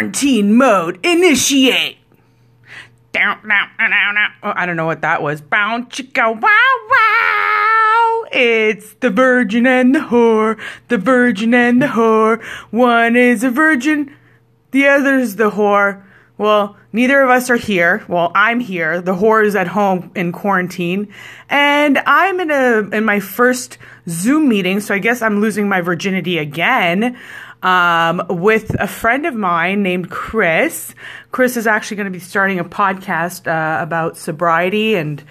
[0.00, 1.98] Quarantine mode, initiate.
[3.14, 5.42] Oh, I don't know what that was.
[5.42, 8.24] Bow, chicka, wow, wow.
[8.32, 10.58] It's the virgin and the whore.
[10.88, 12.42] The virgin and the whore.
[12.70, 14.16] One is a virgin,
[14.70, 16.02] the other's the whore.
[16.38, 18.02] Well, neither of us are here.
[18.08, 19.02] Well, I'm here.
[19.02, 21.12] The whore is at home in quarantine.
[21.50, 23.76] And I'm in a in my first
[24.08, 27.18] Zoom meeting, so I guess I'm losing my virginity again.
[27.62, 30.94] Um, with a friend of mine named Chris.
[31.30, 35.22] Chris is actually going to be starting a podcast uh, about sobriety and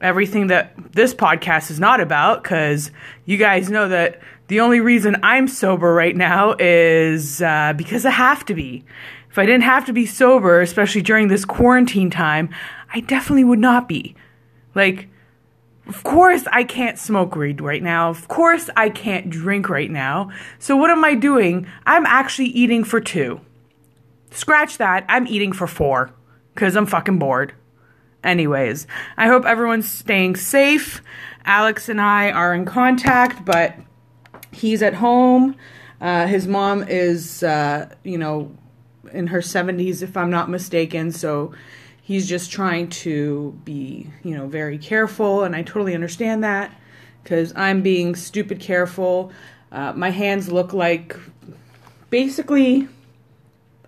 [0.00, 2.90] everything that this podcast is not about because
[3.24, 8.10] you guys know that the only reason I'm sober right now is uh, because I
[8.10, 8.84] have to be.
[9.30, 12.50] If I didn't have to be sober, especially during this quarantine time,
[12.92, 14.14] I definitely would not be.
[14.74, 15.08] Like,
[15.86, 18.10] of course I can't smoke weed right now.
[18.10, 20.30] Of course I can't drink right now.
[20.58, 21.66] So what am I doing?
[21.86, 23.40] I'm actually eating for two.
[24.30, 25.04] Scratch that.
[25.08, 26.10] I'm eating for four
[26.54, 27.54] because I'm fucking bored.
[28.22, 28.86] Anyways,
[29.18, 31.02] I hope everyone's staying safe.
[31.44, 33.74] Alex and I are in contact, but
[34.50, 35.56] he's at home.
[36.00, 38.56] Uh, his mom is, uh, you know,
[39.12, 41.12] in her 70s, if I'm not mistaken.
[41.12, 41.52] So
[42.04, 45.42] he's just trying to be, you know, very careful.
[45.42, 46.70] And I totally understand that
[47.22, 49.32] because I'm being stupid careful.
[49.72, 51.16] Uh, my hands look like
[52.10, 52.86] basically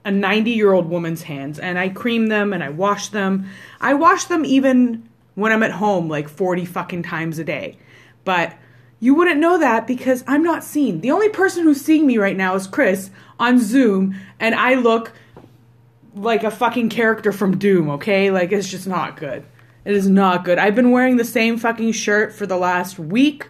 [0.03, 1.59] a 90 year old woman's hands.
[1.59, 3.51] And I cream them and I wash them.
[3.83, 7.77] I wash them even when I'm at home like 40 fucking times a day.
[8.25, 8.57] But
[8.99, 11.03] you wouldn't know that because I'm not seen.
[11.03, 15.13] The only person who's seeing me right now is Chris on Zoom, and I look
[16.17, 18.31] like a fucking character from Doom, okay?
[18.31, 19.45] Like, it's just not good.
[19.85, 20.59] It is not good.
[20.59, 23.49] I've been wearing the same fucking shirt for the last week.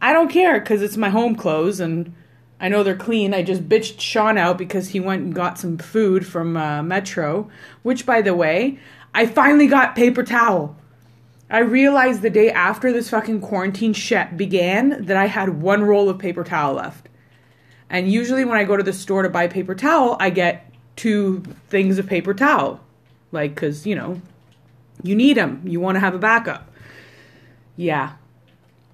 [0.00, 2.14] I don't care because it's my home clothes and
[2.58, 3.34] I know they're clean.
[3.34, 7.50] I just bitched Sean out because he went and got some food from uh, Metro,
[7.82, 8.78] which, by the way,
[9.14, 10.76] I finally got paper towel.
[11.50, 16.08] I realized the day after this fucking quarantine shit began that I had one roll
[16.08, 17.08] of paper towel left.
[17.88, 20.65] And usually when I go to the store to buy paper towel, I get
[20.96, 22.80] two things of paper towel.
[23.32, 24.20] Like, because, you know,
[25.02, 25.62] you need them.
[25.64, 26.70] You want to have a backup.
[27.76, 28.14] Yeah.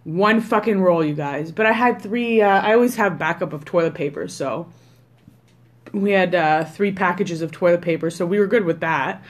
[0.05, 1.53] One fucking roll, you guys.
[1.53, 4.69] But I had three, uh, I always have backup of toilet paper, so
[5.93, 9.23] we had uh, three packages of toilet paper, so we were good with that.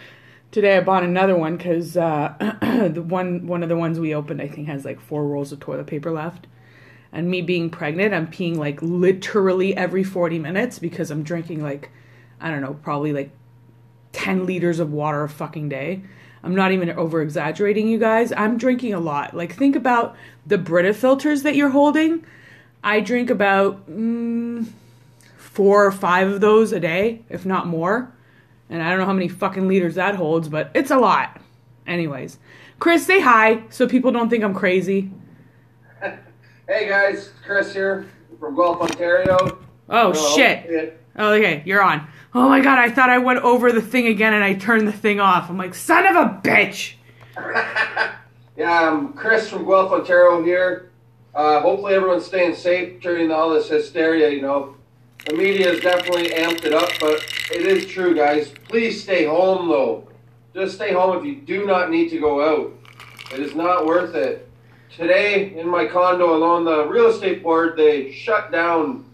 [0.50, 2.34] Today I bought another one because uh,
[2.92, 5.60] the one one of the ones we opened I think has like four rolls of
[5.60, 6.46] toilet paper left.
[7.10, 11.90] And me being pregnant, I'm peeing like literally every 40 minutes because I'm drinking like
[12.42, 13.30] I don't know, probably like
[14.12, 16.02] 10 liters of water a fucking day.
[16.42, 18.32] I'm not even over exaggerating, you guys.
[18.32, 19.32] I'm drinking a lot.
[19.32, 22.26] Like, think about the Brita filters that you're holding.
[22.82, 24.66] I drink about mm,
[25.36, 28.12] four or five of those a day, if not more.
[28.68, 31.40] And I don't know how many fucking liters that holds, but it's a lot.
[31.86, 32.38] Anyways,
[32.80, 35.10] Chris, say hi so people don't think I'm crazy.
[36.68, 38.06] Hey guys, Chris here
[38.38, 39.58] from Guelph, Ontario.
[39.90, 40.36] Oh, Hello.
[40.36, 41.01] shit.
[41.18, 42.06] Okay, you're on.
[42.34, 44.92] Oh my god, I thought I went over the thing again and I turned the
[44.92, 45.50] thing off.
[45.50, 46.94] I'm like, son of a bitch!
[48.54, 50.90] Yeah, I'm Chris from Guelph, Ontario here.
[51.34, 54.76] Uh, hopefully everyone's staying safe during all this hysteria, you know.
[55.24, 58.52] The media has definitely amped it up, but it is true, guys.
[58.68, 60.06] Please stay home, though.
[60.52, 62.74] Just stay home if you do not need to go out.
[63.32, 64.50] It is not worth it.
[64.94, 69.06] Today, in my condo alone, the real estate board, they shut down,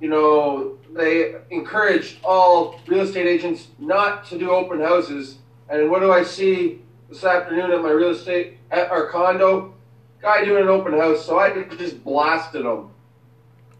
[0.00, 5.38] you know, they encouraged all real estate agents not to do open houses.
[5.68, 9.74] And what do I see this afternoon at my real estate, at our condo?
[10.20, 12.90] Guy doing an open house, so I just blasted him.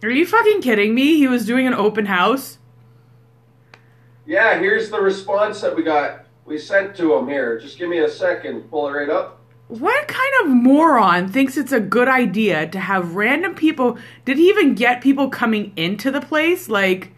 [0.03, 1.17] Are you fucking kidding me?
[1.17, 2.59] He was doing an open house?
[4.25, 6.27] Yeah, here's the response that we got.
[6.47, 7.59] We sent to him here.
[7.59, 8.71] Just give me a second.
[8.71, 9.40] Pull it right up.
[9.71, 13.99] What kind of moron thinks it's a good idea to have random people?
[14.25, 16.69] Did he even get people coming into the place?
[16.69, 17.13] Like,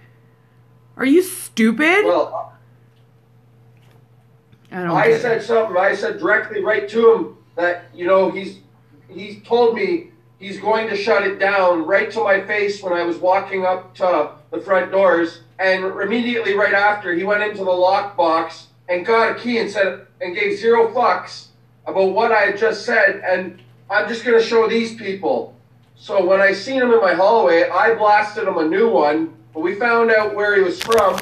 [0.98, 2.04] are you stupid?
[2.04, 2.52] Well,
[4.70, 5.22] I don't I get it.
[5.22, 5.78] said something.
[5.78, 8.58] I said directly right to him that you know he's
[9.08, 13.02] he told me he's going to shut it down right to my face when I
[13.02, 17.70] was walking up to the front doors, and immediately right after he went into the
[17.70, 21.46] lockbox and got a key and said and gave zero fucks
[21.86, 25.56] about what I just said, and I'm just going to show these people.
[25.96, 29.60] So when I seen him in my hallway, I blasted him a new one, but
[29.60, 31.18] we found out where he was from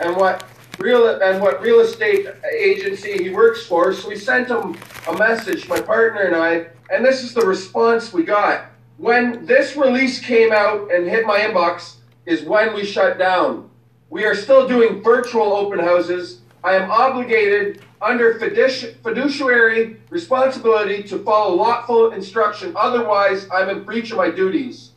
[0.00, 0.44] and what
[0.78, 2.26] real and what real estate
[2.58, 3.92] agency he works for.
[3.92, 4.76] So we sent him
[5.08, 8.66] a message, my partner and I, and this is the response we got.
[8.98, 13.70] When this release came out and hit my inbox is when we shut down.
[14.10, 16.40] We are still doing virtual open houses.
[16.64, 22.72] I am obligated under fiduciary responsibility to follow lawful instruction.
[22.76, 24.90] Otherwise, I'm in breach of my duties.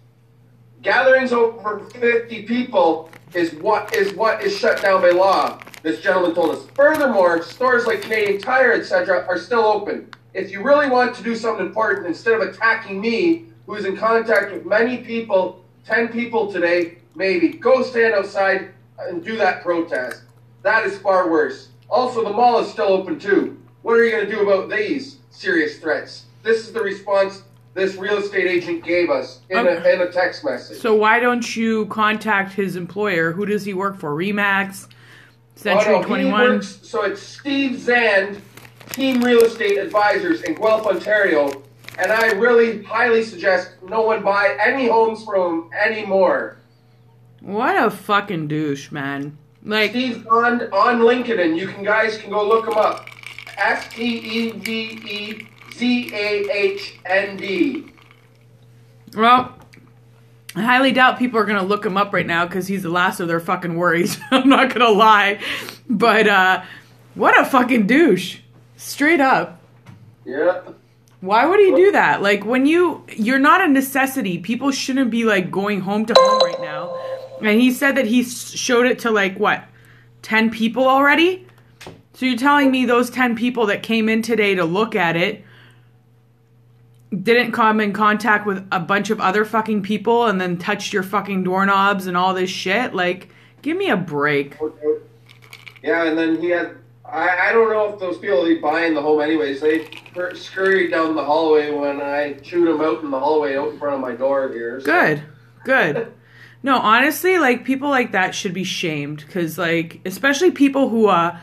[0.82, 5.60] Gatherings over 50 people is what is what is shut down by law.
[5.82, 6.66] This gentleman told us.
[6.76, 10.10] Furthermore, stores like Canadian Tire, etc., are still open.
[10.34, 13.96] If you really want to do something important, instead of attacking me, who is in
[13.96, 20.24] contact with many people, 10 people today, maybe, go stand outside and do that protest.
[20.64, 21.69] That is far worse.
[21.90, 23.62] Also, the mall is still open too.
[23.82, 26.26] What are you going to do about these serious threats?
[26.44, 27.44] This is the response
[27.74, 29.92] this real estate agent gave us in, Okay.
[29.92, 30.80] a, in a text message.
[30.80, 33.32] So why don't you contact his employer?
[33.32, 34.12] Who does he work for?
[34.16, 34.88] Remax,
[35.56, 36.42] Century Oh, no, 21.
[36.50, 38.40] works- so it's Steve Zahnd,
[38.92, 41.64] Team Real Estate Advisors in Guelph, Ontario.
[41.98, 46.58] And I really highly suggest no one buy any homes from him anymore.
[47.42, 49.38] What a fucking douche, man.
[49.70, 51.58] Like, Steve's on on LinkedIn.
[51.58, 53.08] You can guys can go look him up.
[53.58, 57.86] S T E V E Z A H N D.
[59.16, 59.56] well,
[60.56, 63.20] I highly doubt people are gonna look him up right now because he's the last
[63.20, 64.18] of their fucking worries.
[64.32, 65.40] I'm not gonna lie,
[65.88, 66.64] but uh,
[67.14, 68.40] what a fucking douche,
[68.76, 69.62] straight up.
[70.26, 70.62] Yeah.
[71.22, 72.22] Why would he do that?
[72.22, 74.40] Like when you you're not a necessity.
[74.40, 76.98] People shouldn't be like going home to home right now.
[77.42, 79.64] And he said that he showed it to like what?
[80.22, 81.46] 10 people already?
[82.14, 85.44] So you're telling me those 10 people that came in today to look at it
[87.24, 91.02] didn't come in contact with a bunch of other fucking people and then touched your
[91.02, 92.94] fucking doorknobs and all this shit?
[92.94, 93.30] Like
[93.62, 94.58] give me a break.
[95.82, 96.76] Yeah, and then he had.
[97.06, 99.62] I, I don't know if those people he buying the home anyways.
[99.62, 103.70] They scur- scurried down the hallway when I chewed them out in the hallway out
[103.70, 104.80] in front of my door here.
[104.80, 105.24] so- Good.
[105.64, 106.14] Good.
[106.62, 111.38] No, honestly, like people like that should be shamed cuz like especially people who uh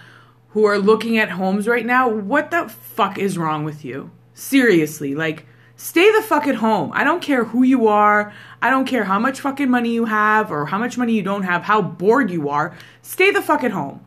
[0.50, 4.10] who are looking at homes right now, what the fuck is wrong with you?
[4.34, 5.46] Seriously, like
[5.76, 6.90] stay the fuck at home.
[6.94, 8.32] I don't care who you are.
[8.62, 11.42] I don't care how much fucking money you have or how much money you don't
[11.42, 12.76] have, how bored you are.
[13.02, 14.04] Stay the fuck at home.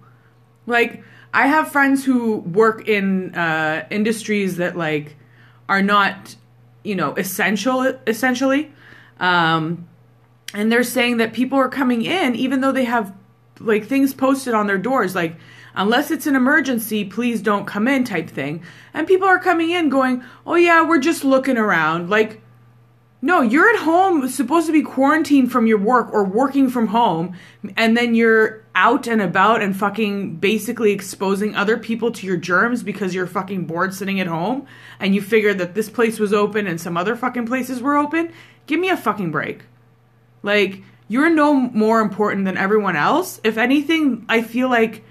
[0.66, 1.04] Like
[1.34, 5.16] I have friends who work in uh, industries that like
[5.68, 6.36] are not,
[6.84, 8.72] you know, essential essentially,
[9.20, 9.89] um,
[10.54, 13.14] and they're saying that people are coming in even though they have
[13.60, 15.36] like things posted on their doors like
[15.76, 18.64] unless it's an emergency please don't come in type thing
[18.94, 22.42] and people are coming in going oh yeah we're just looking around like
[23.22, 27.36] no, you're at home, supposed to be quarantined from your work or working from home,
[27.76, 32.82] and then you're out and about and fucking basically exposing other people to your germs
[32.82, 34.66] because you're fucking bored sitting at home
[35.02, 38.32] and you figured that this place was open and some other fucking places were open.
[38.68, 39.64] Give me a fucking break.
[40.44, 43.42] Like, you're no more important than everyone else.
[43.44, 45.04] If anything, I feel like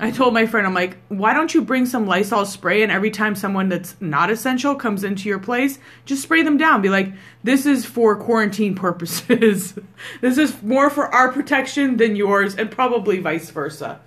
[0.00, 3.10] I told my friend, I'm like, why don't you bring some Lysol spray and every
[3.10, 6.82] time someone that's not essential comes into your place, just spray them down.
[6.82, 7.12] Be like,
[7.44, 9.78] this is for quarantine purposes.
[10.20, 14.00] this is more for our protection than yours, and probably vice versa.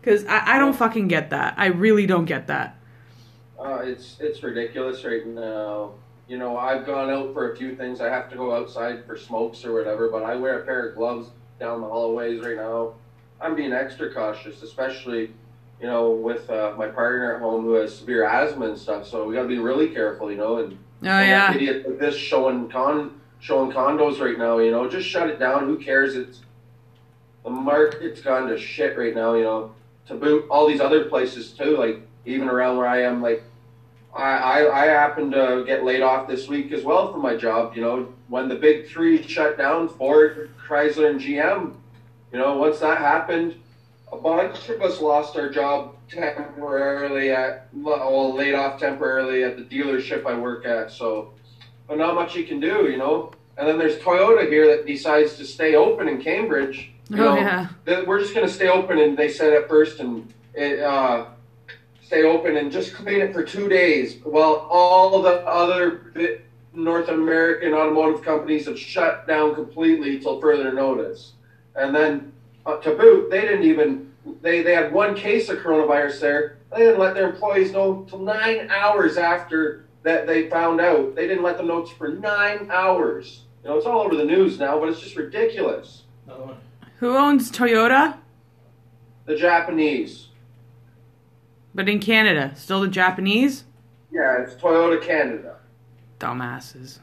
[0.00, 1.54] Because I, I don't fucking get that.
[1.58, 2.78] I really don't get that.
[3.58, 5.94] Uh, it's it's ridiculous right now.
[6.28, 8.00] You know, I've gone out for a few things.
[8.00, 10.96] I have to go outside for smokes or whatever, but I wear a pair of
[10.96, 11.28] gloves
[11.60, 12.94] down the hallways right now.
[13.40, 15.32] I'm being extra cautious, especially,
[15.80, 19.06] you know, with uh, my partner at home who has severe asthma and stuff.
[19.06, 20.58] So we got to be really careful, you know.
[20.58, 21.54] And Oh, and yeah.
[21.54, 25.66] idiot like this showing con showing condos right now, you know, just shut it down.
[25.66, 26.16] Who cares?
[26.16, 26.40] It's
[27.42, 29.74] the market's gone to shit right now, you know.
[30.06, 33.42] To boot all these other places too, like even around where I am, like
[34.14, 37.74] I, I I happened to get laid off this week as well from my job.
[37.74, 41.74] You know, when the big three shut down, Ford, Chrysler, and GM.
[42.32, 43.54] You know, once that happened,
[44.12, 49.62] a bunch of us lost our job temporarily at well, laid off temporarily at the
[49.64, 50.90] dealership I work at.
[50.90, 51.32] So,
[51.88, 53.32] but not much you can do, you know.
[53.56, 56.90] And then there's Toyota here that decides to stay open in Cambridge.
[57.08, 57.36] You Oh, know,
[57.86, 58.02] yeah.
[58.06, 61.26] we're just going to stay open, and they said at first, and it, uh,
[62.04, 64.18] stay open and just clean it for two days.
[64.22, 66.40] while all the other
[66.72, 71.32] North American automotive companies have shut down completely till further notice.
[71.76, 72.32] And then
[72.66, 76.58] uh, to boot, they didn't even they they had one case of coronavirus there.
[76.72, 81.14] They didn't let their employees know till nine hours after that they found out.
[81.14, 83.42] They didn't let them know for nine hours.
[83.62, 86.02] You know, it's all over the news now, but it's just ridiculous.
[86.98, 88.18] Who owns Toyota?
[89.24, 90.28] The Japanese.
[91.74, 93.64] But in Canada, still the Japanese?
[94.12, 95.56] Yeah, it's Toyota Canada.
[96.20, 97.00] Dumbasses.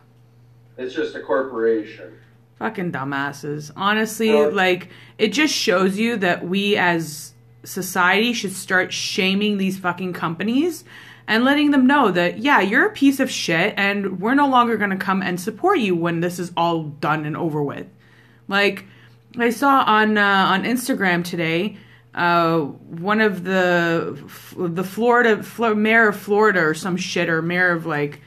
[0.78, 2.18] It's just a corporation.
[2.58, 3.72] Fucking dumbasses.
[3.76, 10.14] Honestly, like it just shows you that we as society should start shaming these fucking
[10.14, 10.84] companies
[11.28, 14.78] and letting them know that yeah, you're a piece of shit and we're no longer
[14.78, 17.88] going to come and support you when this is all done and over with.
[18.48, 18.86] Like
[19.38, 21.78] I saw on uh, on Instagram today,
[22.14, 24.22] uh, one of the
[24.58, 28.22] the Florida Flo- mayor of Florida or some shit or mayor of like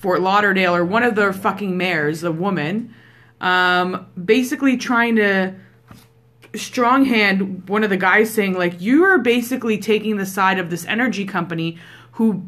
[0.00, 2.94] Fort Lauderdale or one of their fucking mayors, a woman,
[3.40, 5.54] um, basically trying to
[6.54, 10.68] strong hand one of the guys saying like you are basically taking the side of
[10.68, 11.78] this energy company
[12.12, 12.42] who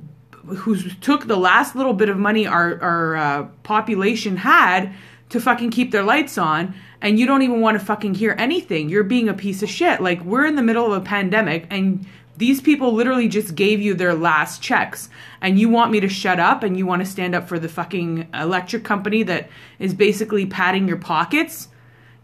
[0.46, 4.92] who took the last little bit of money our our uh, population had
[5.34, 8.88] to fucking keep their lights on and you don't even want to fucking hear anything
[8.88, 12.06] you're being a piece of shit like we're in the middle of a pandemic and
[12.36, 15.08] these people literally just gave you their last checks
[15.40, 17.68] and you want me to shut up and you want to stand up for the
[17.68, 19.48] fucking electric company that
[19.78, 21.68] is basically padding your pockets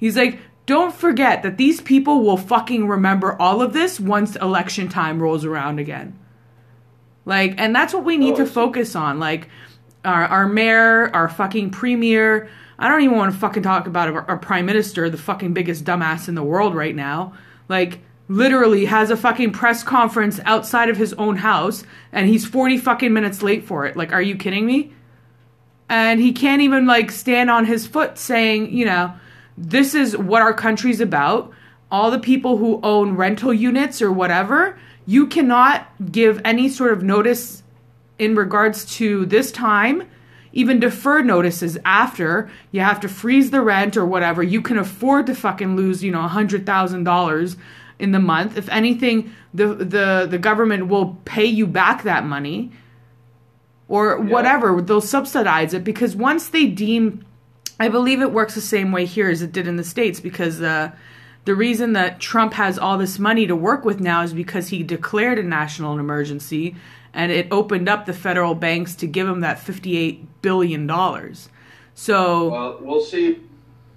[0.00, 4.88] He's like, don't forget that these people will fucking remember all of this once election
[4.88, 6.18] time rolls around again.
[7.26, 9.20] Like, and that's what we need Oh, to focus on.
[9.20, 9.48] Like,
[10.04, 12.48] our, our mayor, our fucking premier.
[12.80, 15.84] I don't even want to fucking talk about our, our prime minister, the fucking biggest
[15.84, 17.34] dumbass in the world right now.
[17.68, 22.78] Like, literally has a fucking press conference outside of his own house, and he's 40
[22.78, 23.96] fucking minutes late for it.
[23.96, 24.92] Like, are you kidding me?
[25.90, 29.12] and he can't even like stand on his foot saying, you know,
[29.58, 31.52] this is what our country's about.
[31.90, 37.02] All the people who own rental units or whatever, you cannot give any sort of
[37.02, 37.64] notice
[38.20, 40.08] in regards to this time,
[40.52, 42.50] even deferred notices after.
[42.72, 44.42] You have to freeze the rent or whatever.
[44.42, 47.56] You can afford to fucking lose, you know, a hundred thousand dollars
[47.98, 48.56] in the month.
[48.56, 52.72] If anything, the the the government will pay you back that money
[53.88, 54.32] or Yeah.
[54.32, 57.24] whatever they'll subsidize it because once they deem
[57.80, 60.60] i believe it works the same way here as it did in the states because
[60.62, 60.92] uh,
[61.44, 64.84] the reason that trump has all this money to work with now is because he
[64.84, 66.76] declared a national emergency
[67.12, 71.48] and it opened up the federal banks to give them that 58 billion dollars
[72.00, 73.40] so Well, we'll see.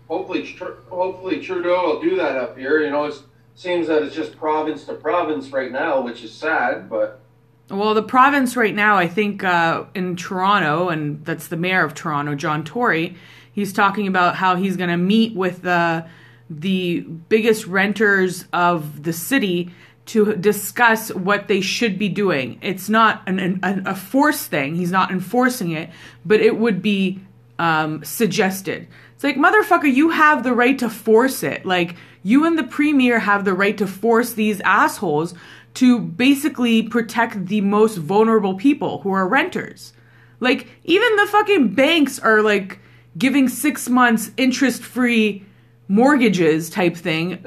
[0.09, 0.45] Hopefully,
[0.89, 2.81] hopefully Trudeau will do that up here.
[2.81, 3.15] You know, it
[3.55, 6.89] seems that it's just province to province right now, which is sad.
[6.89, 7.21] But
[7.69, 11.93] Well, the province right now, I think uh, in Toronto, and that's the mayor of
[11.93, 13.15] Toronto, John Tory.
[13.53, 16.03] He's talking about how he's going to meet with uh,
[16.49, 19.71] the biggest renters of the city
[20.05, 22.59] to discuss what they should be doing.
[22.61, 24.75] It's not an, an, a force thing.
[24.75, 25.89] He's not enforcing it,
[26.25, 27.21] but it would be
[27.57, 28.87] um, suggested.
[29.15, 31.65] It's like, motherfucker, you have the right to force it.
[31.65, 35.33] Like, you and the premier have the right to force these assholes
[35.75, 39.93] to basically protect the most vulnerable people who are renters.
[40.39, 42.79] Like, even the fucking banks are like
[43.17, 45.45] giving six months interest free
[45.87, 47.43] mortgages type thing.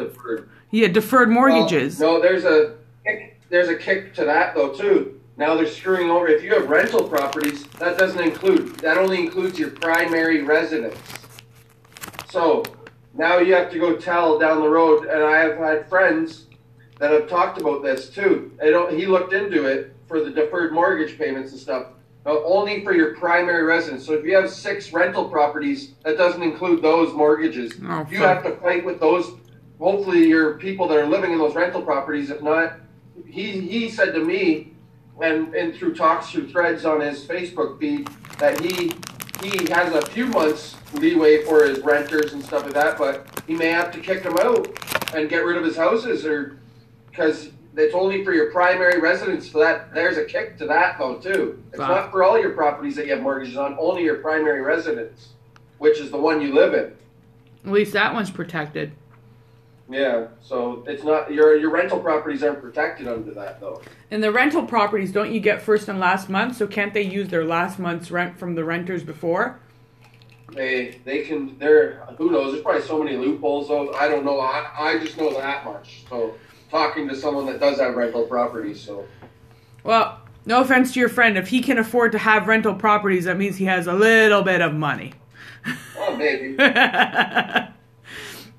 [0.70, 1.98] Yeah, deferred mortgages.
[1.98, 5.20] Well, no, there's a kick, there's a kick to that though too.
[5.36, 6.28] Now they're screwing over.
[6.28, 8.76] If you have rental properties, that doesn't include.
[8.76, 10.98] That only includes your primary residence.
[12.30, 12.64] So
[13.14, 15.06] now you have to go tell down the road.
[15.06, 16.46] And I have had friends
[16.98, 18.52] that have talked about this too.
[18.58, 18.98] They don't.
[18.98, 21.88] He looked into it for the deferred mortgage payments and stuff.
[22.24, 24.04] But only for your primary residence.
[24.04, 27.74] So if you have six rental properties, that doesn't include those mortgages.
[27.84, 29.32] Oh, you have to fight with those.
[29.78, 32.30] Hopefully, your people that are living in those rental properties.
[32.30, 32.74] If not,
[33.26, 34.72] he he said to me,
[35.20, 38.92] and and through talks through threads on his Facebook feed that he
[39.42, 43.54] he has a few months leeway for his renters and stuff like that, but he
[43.54, 44.66] may have to kick them out
[45.14, 46.58] and get rid of his houses or
[47.10, 49.50] because it's only for your primary residence.
[49.50, 51.62] So that there's a kick to that though too.
[51.70, 51.88] It's Wow.
[51.88, 53.76] not for all your properties that you have mortgages on.
[53.78, 55.34] Only your primary residence,
[55.78, 56.92] which is the one you live in.
[57.66, 58.92] At least that one's protected.
[59.88, 60.28] Yeah.
[60.42, 63.80] So it's not your your rental properties aren't protected under that though.
[64.10, 66.56] And the rental properties, don't you get first and last month?
[66.56, 69.60] So can't they use their last month's rent from the renters before?
[70.52, 71.56] They they can.
[71.58, 72.52] They're who knows.
[72.52, 73.92] There's probably so many loopholes though.
[73.94, 74.40] I don't know.
[74.40, 76.04] I I just know that much.
[76.08, 76.34] So
[76.70, 78.80] talking to someone that does have rental properties.
[78.80, 79.06] So
[79.84, 83.36] Well, no offense to your friend, if he can afford to have rental properties, that
[83.36, 85.12] means he has a little bit of money.
[85.98, 86.56] oh maybe.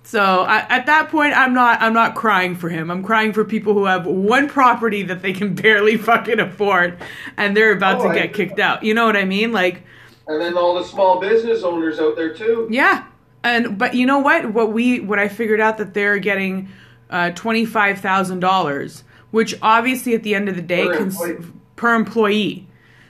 [0.10, 2.90] So I, at that point, I'm not I'm not crying for him.
[2.90, 6.98] I'm crying for people who have one property that they can barely fucking afford,
[7.36, 8.84] and they're about Oh, to get kicked out.
[8.84, 9.52] You know what I mean?
[9.52, 9.84] Like,
[10.26, 12.70] And then all the small business owners out there too.
[12.72, 13.04] yeah.
[13.44, 14.54] And but you know what?
[14.54, 16.70] What we what I figured out that they're getting
[17.10, 21.22] uh, twenty five thousand dollars, which obviously at the end of the day, Per cons-
[21.22, 21.52] employee.
[21.76, 22.68] per employee.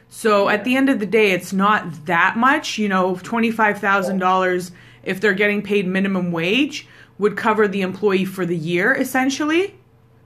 [0.09, 2.79] So at the end of the day, it's not that much.
[2.79, 4.71] You know, twenty five thousand dollars
[5.07, 6.85] if they're getting paid minimum wage,
[7.17, 9.75] would cover the employee for the year, essentially,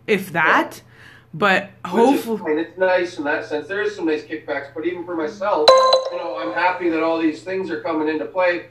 [0.08, 0.82] if that.
[1.34, 2.54] But hopefully.
[2.60, 3.68] It's nice in that sense.
[3.68, 5.70] There is some nice kickbacks, but even for myself,
[6.12, 8.66] you know, I'm happy that all these things are coming into play,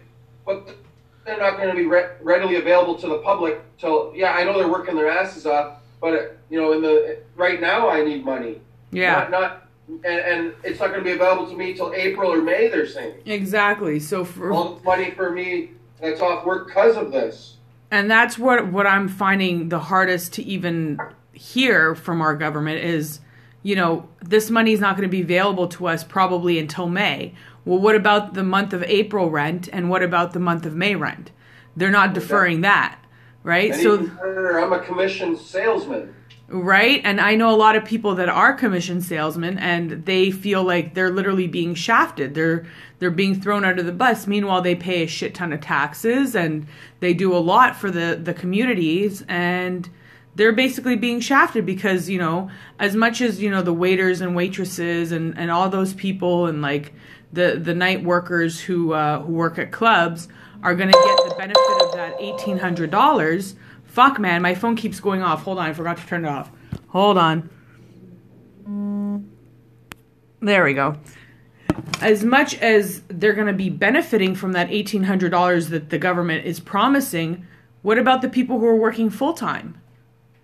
[0.45, 0.77] but
[1.25, 4.13] they're not going to be re- readily available to the public till.
[4.15, 7.89] Yeah, I know they're working their asses off, but you know, in the right now,
[7.89, 8.61] I need money.
[8.91, 9.13] yeah.
[9.13, 12.43] Not, not and, and it's not going to be available to me till April or
[12.43, 12.69] May.
[12.69, 13.99] They're saying Exactly.
[14.01, 17.57] So for all money for me that's off work because of this.
[17.91, 20.99] and that's what what I'm finding the hardest to even
[21.33, 23.21] hear from our government is,
[23.63, 27.35] you know, this money is not going to be available to us probably until May.
[27.65, 30.95] Well, what about the month of April rent and what about the month of May
[30.97, 31.31] rent?
[31.77, 32.99] They're not deferring that,
[33.43, 33.73] right?
[33.73, 34.11] And so
[34.59, 36.15] I'm a commission salesman.
[36.49, 37.01] right?
[37.05, 40.95] And I know a lot of people that are commission salesmen and they feel like
[40.95, 42.35] they're literally being shafted.
[42.35, 42.67] They're
[43.01, 44.29] they're being thrown under the bus.
[44.29, 46.69] Meanwhile, they pay a shit ton of taxes and
[47.01, 49.91] they do a lot for the the communities and
[50.37, 54.37] they're basically being shafted because, you know, as much as, you know, the waiters and
[54.37, 56.93] waitresses and and all those people and like
[57.33, 60.29] the the night workers who uh who work at clubs
[60.63, 63.57] are going to get the benefit of that $1800
[63.91, 65.43] Fuck, man, my phone keeps going off.
[65.43, 66.49] Hold on, I forgot to turn it off.
[66.89, 67.51] Hold on.
[70.41, 70.97] There we go.
[72.01, 76.61] As much as they're going to be benefiting from that $1,800 that the government is
[76.61, 77.47] promising,
[77.83, 79.81] what about the people who are working full time?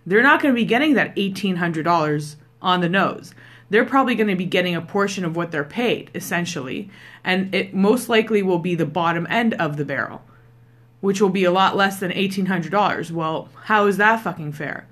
[0.04, 3.35] They're not going to be getting that $1,800 on the nose.
[3.71, 6.90] They're probably going to be getting a portion of what they're paid, essentially.
[7.25, 10.23] And it most likely will be the bottom end of the barrel
[11.00, 13.11] which will be a lot less than $1,800.
[13.11, 14.88] Well, how is that fucking fair?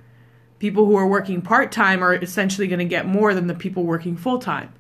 [0.59, 3.83] People who are working part time are essentially going to get more than the people
[3.83, 4.73] working full time.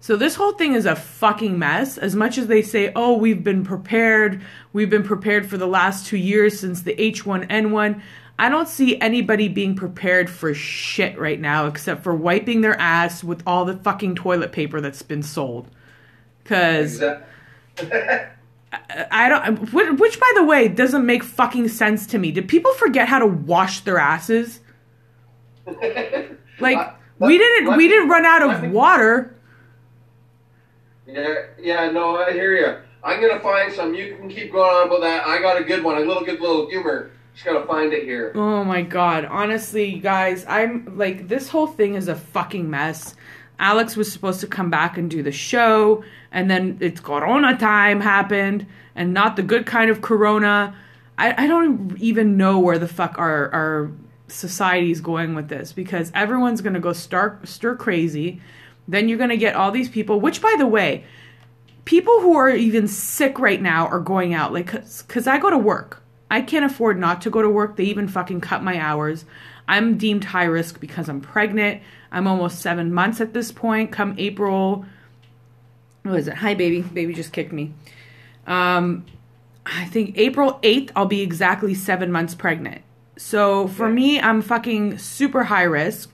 [0.00, 1.98] So this whole thing is a fucking mess.
[1.98, 4.40] As much as they say, "Oh, we've been prepared.
[4.72, 8.00] We've been prepared for the last 2 years since the H1N1."
[8.38, 13.24] I don't see anybody being prepared for shit right now except for wiping their ass
[13.24, 15.66] with all the fucking toilet paper that's been sold.
[16.44, 17.02] Cuz
[19.10, 19.72] I don't.
[19.72, 22.30] Which, by the way, doesn't make fucking sense to me.
[22.30, 24.60] Did people forget how to wash their asses?
[26.60, 27.66] Like Uh, we didn't.
[27.68, 29.34] let We didn't run out of me- water.
[31.08, 32.76] Yeah, yeah, no, I hear you.
[33.02, 33.94] I'm gonna find some.
[33.94, 35.26] You can keep going on about that.
[35.26, 37.10] I got a good one, a little good little humor.
[37.32, 38.32] Just gotta find it here.
[38.34, 39.24] Oh my god.
[39.24, 43.14] Honestly, guys, I'm like this whole thing is a fucking mess.
[43.58, 48.00] Alex was supposed to come back and do the show, and then it's Corona time
[48.00, 50.76] happened, and not the good kind of Corona.
[51.16, 53.90] I, I don't even know where the fuck our our
[54.26, 58.42] society's going with this because everyone's gonna go star stir crazy.
[58.88, 61.04] Then you're gonna get all these people, which by the way,
[61.84, 65.58] people who are even sick right now are going out like because i go to
[65.58, 66.02] work.
[66.30, 67.76] I can't afford not to go to work.
[67.76, 69.24] They even fucking cut my hours.
[69.66, 71.82] I'm deemed high risk because i'm pregnant.
[72.10, 73.92] I'm almost seven months at this point.
[73.92, 74.84] Come april
[76.02, 76.34] what is it?
[76.34, 76.82] Hi baby.
[76.82, 77.72] Baby just kicked me.
[78.46, 79.04] Um
[79.64, 82.82] i think april 8th i'll be exactly seven months pregnant.
[83.16, 86.12] So for me i'm fucking super high risk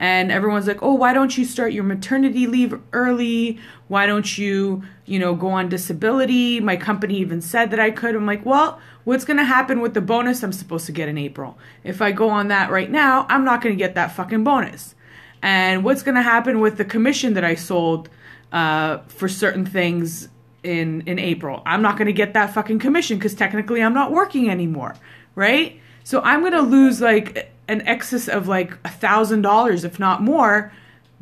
[0.00, 3.58] and everyone's like, "Oh, why don't you start your maternity leave early?
[3.86, 8.16] Why don't you, you know, go on disability?" My company even said that I could.
[8.16, 11.18] I'm like, "Well, what's going to happen with the bonus I'm supposed to get in
[11.18, 11.58] April?
[11.84, 14.94] If I go on that right now, I'm not going to get that fucking bonus.
[15.42, 18.08] And what's going to happen with the commission that I sold
[18.52, 20.28] uh, for certain things
[20.62, 21.62] in in April?
[21.66, 24.94] I'm not going to get that fucking commission because technically I'm not working anymore,
[25.34, 25.78] right?
[26.04, 30.22] So I'm going to lose like an excess of like a thousand dollars, if not
[30.22, 30.72] more,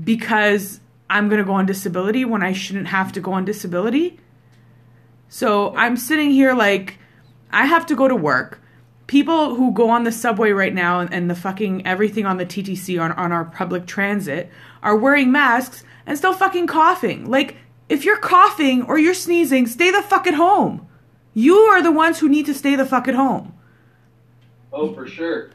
[0.03, 0.81] because
[1.11, 4.19] I'm going to go on disability when I shouldn't have to go on disability.
[5.29, 6.99] So I'm sitting here like
[7.53, 8.63] I have to go to work.
[9.07, 13.01] People who go on the subway right now and, the fucking everything on the TTC
[13.01, 14.51] on, on our public transit
[14.83, 17.27] are wearing masks and still fucking coughing.
[17.31, 17.57] Like,
[17.89, 20.87] if you're coughing or you're sneezing, stay the fuck at home.
[21.33, 23.55] You are the ones who need to stay the fuck at home.
[24.73, 25.53] Oh, for sure.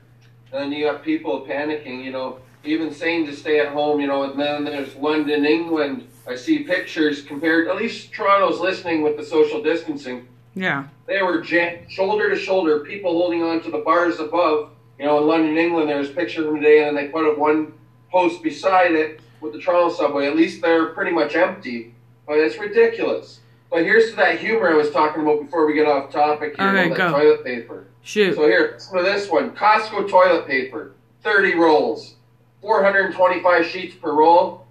[0.54, 4.06] And then you have people panicking, you know, even saying to stay at home, you
[4.08, 6.08] know, and then there's London, England.
[6.28, 10.28] I see pictures compared, at least Toronto's listening with the social distancing.
[10.54, 10.86] Yeah.
[11.08, 14.70] They were jam- shoulder to shoulder, people holding on to the bars above.
[15.00, 17.74] You know, in London, England, there's a picture from today, and they put up one
[18.12, 20.28] post beside it with the Toronto subway.
[20.28, 21.96] At least they're pretty much empty,
[22.28, 23.40] but it's ridiculous.
[23.72, 26.70] But here's to that humor I was talking about before we get off topic here
[26.70, 27.12] Okay, about go.
[27.12, 27.88] toilet paper.
[28.04, 28.36] Shoot.
[28.36, 29.52] So here, to this one.
[29.52, 30.92] Costco toilet paper,
[31.24, 32.16] 30 rolls,
[32.62, 34.68] 425 sheets per roll,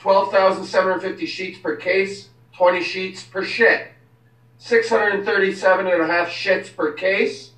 [0.00, 3.92] 12,750 sheets per case, 20 sheets per shit.
[4.58, 7.52] 637 and a half shits per case,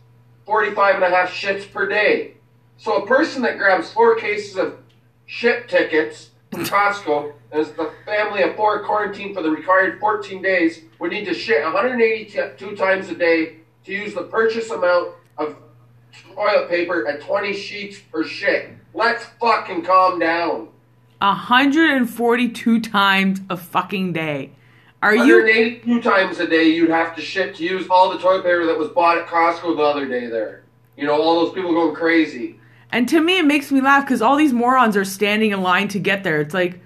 [0.45, 2.35] 45 and a half shits per day.
[2.77, 4.77] So a person that grabs four cases of
[5.25, 10.83] shit tickets from Costco as the family of four quarantined for the required 14 days
[10.99, 13.60] would need to shit 182 times a day
[13.91, 15.57] to use the purchase amount of
[16.35, 18.71] toilet paper at 20 sheets per shit.
[18.95, 20.69] Let's fucking calm down.
[21.19, 24.53] 142 times a fucking day.
[25.03, 28.43] Are you 182 times a day you'd have to shit to use all the toilet
[28.43, 30.63] paper that was bought at Costco the other day there.
[30.97, 32.61] You know, all those people going crazy.
[32.93, 35.89] And to me, it makes me laugh because all these morons are standing in line
[35.89, 36.41] to get there.
[36.41, 36.81] It's like,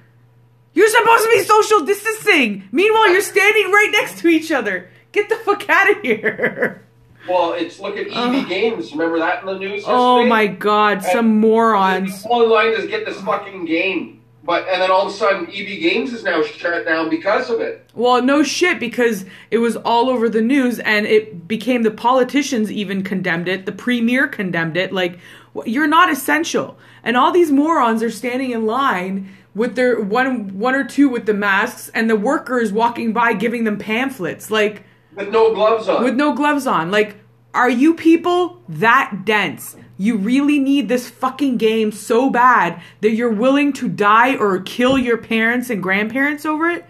[0.74, 2.68] you're supposed to be social distancing.
[2.70, 4.90] Meanwhile, you're standing right next to each other.
[5.12, 6.80] Get the fuck out of here.
[7.28, 8.48] Well, it's look at EB Ugh.
[8.48, 8.92] Games.
[8.92, 10.26] Remember that in the news oh yesterday?
[10.26, 12.22] Oh my god, some morons.
[12.22, 14.20] The only line is get this fucking game.
[14.44, 17.60] But and then all of a sudden, EB Games is now shut down because of
[17.60, 17.88] it.
[17.94, 22.70] Well, no shit, because it was all over the news and it became the politicians
[22.70, 23.64] even condemned it.
[23.64, 24.92] The premier condemned it.
[24.92, 25.18] Like,
[25.64, 26.76] you're not essential.
[27.02, 31.24] And all these morons are standing in line with their one, one or two with
[31.24, 34.50] the masks and the workers walking by giving them pamphlets.
[34.50, 34.82] Like,
[35.16, 36.02] With no gloves on.
[36.04, 36.90] with no gloves on.
[36.90, 37.16] Like,
[37.52, 39.76] are you people that dense?
[39.96, 44.98] You really need this fucking game so bad that you're willing to die or kill
[44.98, 46.84] your parents and grandparents over it?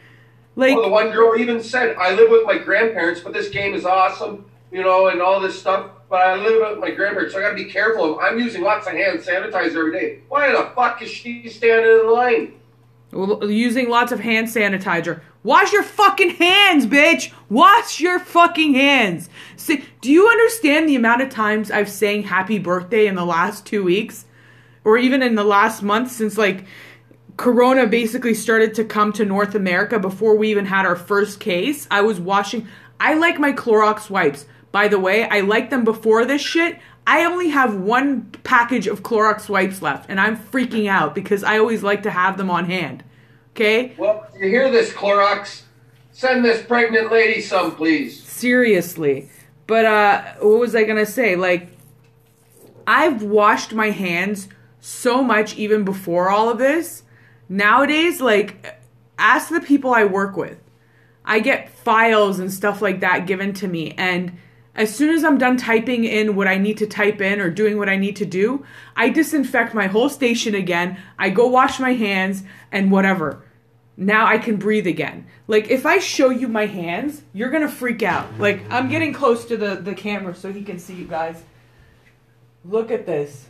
[0.57, 3.75] Like, Well, the one girl even said, "I live with my grandparents, but this game
[3.75, 5.91] is awesome, you know, and all this stuff.
[6.09, 8.21] But I live with my grandparents, so I got to be careful.
[8.21, 10.19] I'm using lots of hand sanitizer every day.
[10.29, 12.53] Why the fuck is she standing in line?
[13.14, 15.20] Using lots of hand sanitizer.
[15.44, 17.33] Wash your fucking hands, bitch.
[17.48, 19.29] Wash your fucking hands.
[19.57, 23.64] See, do you understand the amount of times I've saying happy birthday in the last
[23.66, 24.24] two weeks,
[24.83, 26.64] or even in the last month since like
[27.37, 31.87] Corona basically started to come to North America before we even had our first case?
[31.90, 32.66] I was washing.
[32.98, 34.46] I like my Clorox wipes.
[34.72, 36.79] By the way, I like them before this shit.
[37.07, 41.59] I only have one package of Clorox wipes left, and I'm freaking out because I
[41.59, 43.05] always like to have them on hand.
[43.53, 43.95] Okay?
[43.99, 45.62] Well, you hear this, Clorox?
[46.12, 48.23] Send this pregnant lady some, please.
[48.23, 49.29] Seriously.
[49.67, 51.35] But uh what was I going to say?
[51.35, 51.71] Like
[52.87, 54.49] I've washed my hands
[54.81, 57.03] so much even before all of this.
[57.49, 58.79] Nowadays, like
[59.19, 60.59] ask the people I work with.
[61.25, 64.38] I get files and stuff like that given to me and
[64.77, 67.79] as soon as I'm done typing in what I need to type in or doing
[67.79, 68.65] what I need to do,
[68.97, 70.99] I disinfect my whole station again.
[71.19, 73.43] I go wash my hands and whatever.
[73.97, 75.27] Now I can breathe again.
[75.47, 78.39] Like if I show you my hands, you're gonna freak out.
[78.39, 81.43] Like I'm getting close to the, the camera so he can see you guys.
[82.65, 83.47] Look at this.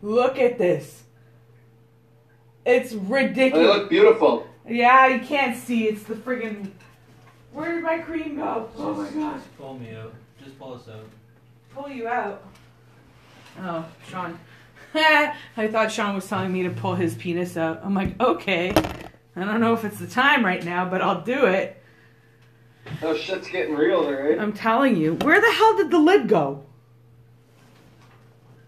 [0.00, 1.04] Look at this.
[2.66, 3.66] It's ridiculous.
[3.66, 4.46] They look beautiful.
[4.68, 5.86] Yeah, you can't see.
[5.86, 6.70] It's the friggin'
[7.52, 8.70] Where did my cream go?
[8.78, 9.42] Oh my gosh.
[9.58, 10.14] Pull me out.
[10.44, 11.04] Just pull us out.
[11.74, 12.42] Pull you out.
[13.60, 14.38] Oh, Sean.
[14.94, 17.80] I thought Sean was telling me to pull his penis out.
[17.84, 18.70] I'm like, okay.
[19.36, 21.82] I don't know if it's the time right now, but I'll do it.
[23.02, 24.38] Oh, shit's getting real there, right?
[24.38, 25.14] I'm telling you.
[25.14, 26.64] Where the hell did the lid go?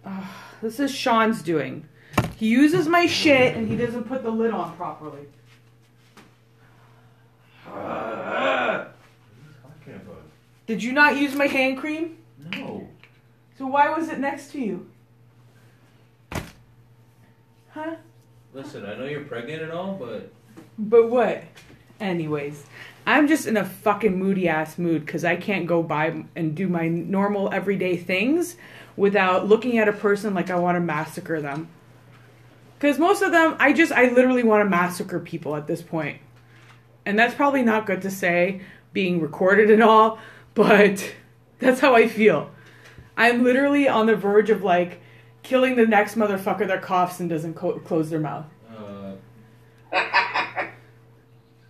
[0.04, 0.24] Ugh,
[0.62, 1.88] this is Sean's doing.
[2.36, 5.26] He uses my shit and he doesn't put the lid on properly.
[7.76, 8.63] Ah.
[10.66, 12.18] Did you not use my hand cream?
[12.52, 12.88] No.
[13.58, 14.90] So why was it next to you?
[17.70, 17.96] Huh?
[18.52, 20.32] Listen, I know you're pregnant and all, but
[20.78, 21.44] But what?
[22.00, 22.64] Anyways,
[23.06, 26.68] I'm just in a fucking moody ass mood because I can't go by and do
[26.68, 28.56] my normal everyday things
[28.96, 31.68] without looking at a person like I want to massacre them.
[32.78, 36.18] Because most of them, I just, I literally want to massacre people at this point.
[37.06, 40.18] And that's probably not good to say, being recorded and all,
[40.54, 41.12] but
[41.58, 42.50] that's how I feel.
[43.16, 45.00] I'm literally on the verge of like
[45.42, 48.46] killing the next motherfucker that coughs and doesn't co- close their mouth.
[48.76, 49.12] uh,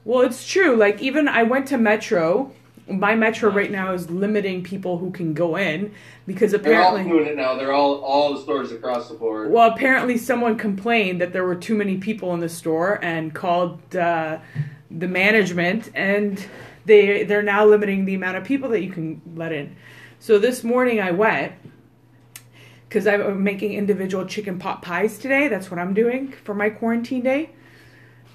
[0.05, 0.77] Well, it's true.
[0.77, 2.53] Like even I went to Metro.
[2.87, 5.95] My Metro right now is limiting people who can go in
[6.27, 7.55] because apparently They're all apparently doing it now.
[7.57, 9.51] They're all all the stores across the board.
[9.51, 13.97] well, apparently someone complained that there were too many people in the store and called
[13.97, 14.39] uh,
[14.91, 16.45] the management and
[16.85, 19.77] they they're now limiting the amount of people that you can let in.
[20.19, 21.53] So this morning I went
[22.89, 25.49] because I'm making individual chicken pot pies today.
[25.49, 27.51] That's what I'm doing for my quarantine day.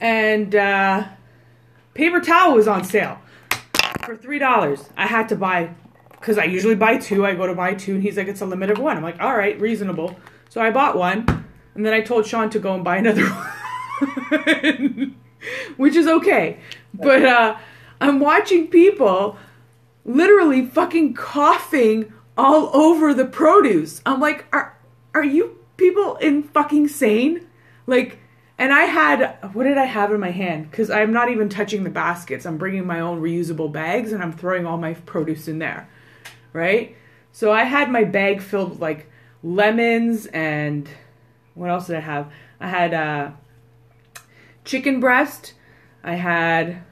[0.01, 1.07] And uh,
[1.93, 3.19] paper towel was on sale
[4.05, 4.89] for three dollars.
[4.97, 5.73] I had to buy
[6.11, 7.25] because I usually buy two.
[7.25, 9.21] I go to buy two, and he's like, "It's a limit of one." I'm like,
[9.21, 12.83] "All right, reasonable." So I bought one, and then I told Sean to go and
[12.83, 15.15] buy another one,
[15.77, 16.59] which is okay.
[16.93, 17.57] But uh,
[18.01, 19.37] I'm watching people
[20.05, 24.01] literally fucking coughing all over the produce.
[24.05, 24.77] I'm like, are
[25.13, 27.47] are you people in fucking sane?
[27.87, 28.19] Like,
[28.57, 30.69] and I had what did I have in my hand?
[30.69, 32.45] Because I'm not even touching the baskets.
[32.45, 35.89] I'm bringing my own reusable bags and I'm throwing all my produce in there,
[36.53, 36.95] right?
[37.31, 39.09] So I had my bag filled with like
[39.43, 40.89] lemons and
[41.55, 42.31] what else did I have?
[42.59, 43.31] I had uh,
[44.63, 45.53] chicken breast.
[46.03, 46.83] I had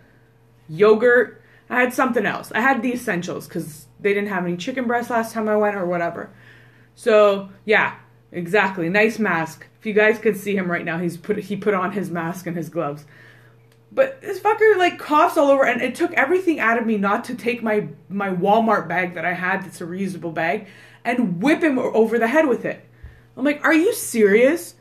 [0.70, 1.42] yogurt.
[1.70, 2.52] I had something else.
[2.54, 5.76] I had the essentials because they didn't have any chicken breast last time I went
[5.76, 6.30] or whatever.
[6.96, 7.96] So yeah,
[8.32, 8.90] exactly.
[8.90, 9.68] Nice mask.
[9.80, 12.48] If you guys could see him right now, he's put he put on his mask
[12.48, 13.06] and his gloves.
[13.92, 17.24] But this fucker like coughs all over, and it took everything out of me not
[17.26, 20.68] to take my my Walmart bag that I had that's a reusable bag
[21.06, 22.84] and whip him over the head with it.
[23.36, 24.76] I'm like, are you serious,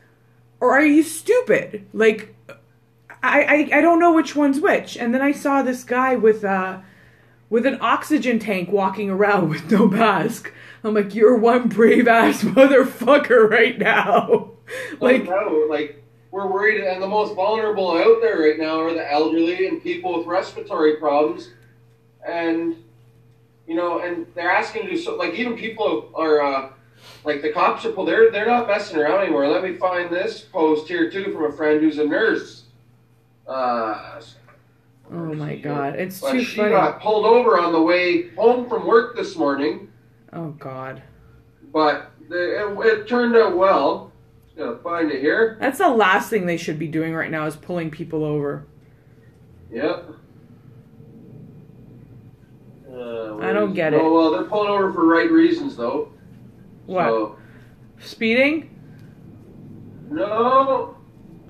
[0.59, 1.87] or are you stupid?
[1.93, 2.35] Like,
[3.23, 4.97] I I, I don't know which one's which.
[4.97, 6.79] And then I saw this guy with uh
[7.49, 10.53] with an oxygen tank walking around with no mask.
[10.83, 14.51] I'm like, you're one brave ass motherfucker right now.
[14.99, 18.93] Like, like, no, like we're worried, and the most vulnerable out there right now are
[18.93, 21.51] the elderly and people with respiratory problems,
[22.27, 22.75] and
[23.65, 25.15] you know, and they're asking to do so.
[25.15, 26.69] Like even people are, uh,
[27.23, 29.47] like the cops are, they're they're not messing around anymore.
[29.47, 32.63] Let me find this post here too from a friend who's a nurse.
[33.47, 34.19] Uh,
[35.11, 36.71] oh my god, it's but too she funny.
[36.71, 39.89] got pulled over on the way home from work this morning,
[40.33, 41.01] Oh god,
[41.71, 44.11] but the, it, it turned out well.
[44.57, 45.57] Gotta find it here.
[45.61, 48.65] that's the last thing they should be doing right now is pulling people over.
[49.71, 50.09] Yep.
[52.91, 54.01] Uh, I don't get it.
[54.01, 56.11] Oh well, they're pulling over for right reasons though.
[56.85, 57.35] What So,
[57.99, 58.73] speeding?
[60.09, 60.95] no.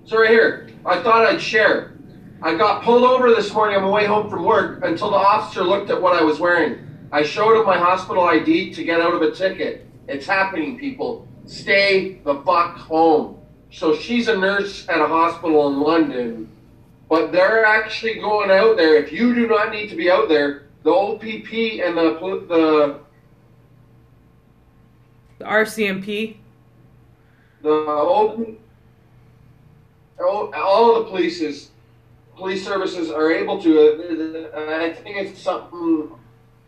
[0.06, 1.94] So right here, I thought I'd share.
[2.42, 5.63] I got pulled over this morning on my way home from work until the officer
[5.63, 6.88] looked at what I was wearing.
[7.12, 9.88] I showed him my hospital ID to get out of a ticket.
[10.08, 11.28] It's happening, people.
[11.46, 13.40] Stay the fuck home.
[13.72, 16.50] So she's a nurse at a hospital in London,
[17.10, 18.96] but they're actually going out there.
[18.96, 23.00] If you do not need to be out there, the OPP and the the
[25.40, 26.38] The RCMP?
[27.62, 28.58] the open
[30.20, 31.68] all, all the polices
[32.36, 36.12] police services are able to uh, i think it's something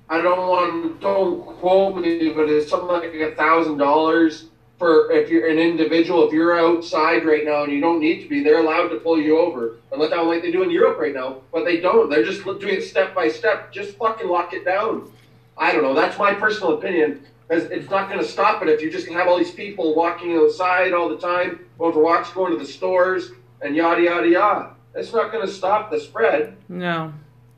[0.09, 4.45] i don't want don't quote me but it's something like a thousand dollars
[4.79, 8.29] for if you're an individual if you're outside right now and you don't need to
[8.29, 9.75] be they're allowed to pull you over.
[9.91, 12.09] And let down like they do in europe right now but they don't.
[12.09, 13.71] They're just doing it step by step.
[13.71, 15.11] Just fucking lock it down.
[15.57, 15.93] I don't know.
[15.93, 17.25] That's my personal opinion.
[17.49, 20.93] It's not going to stop it if you just have all these people walking outside
[20.93, 24.69] all the time, going walks, going to the stores, and yada yada yada.
[24.95, 26.57] It's not going to stop the spread.
[26.67, 27.13] No,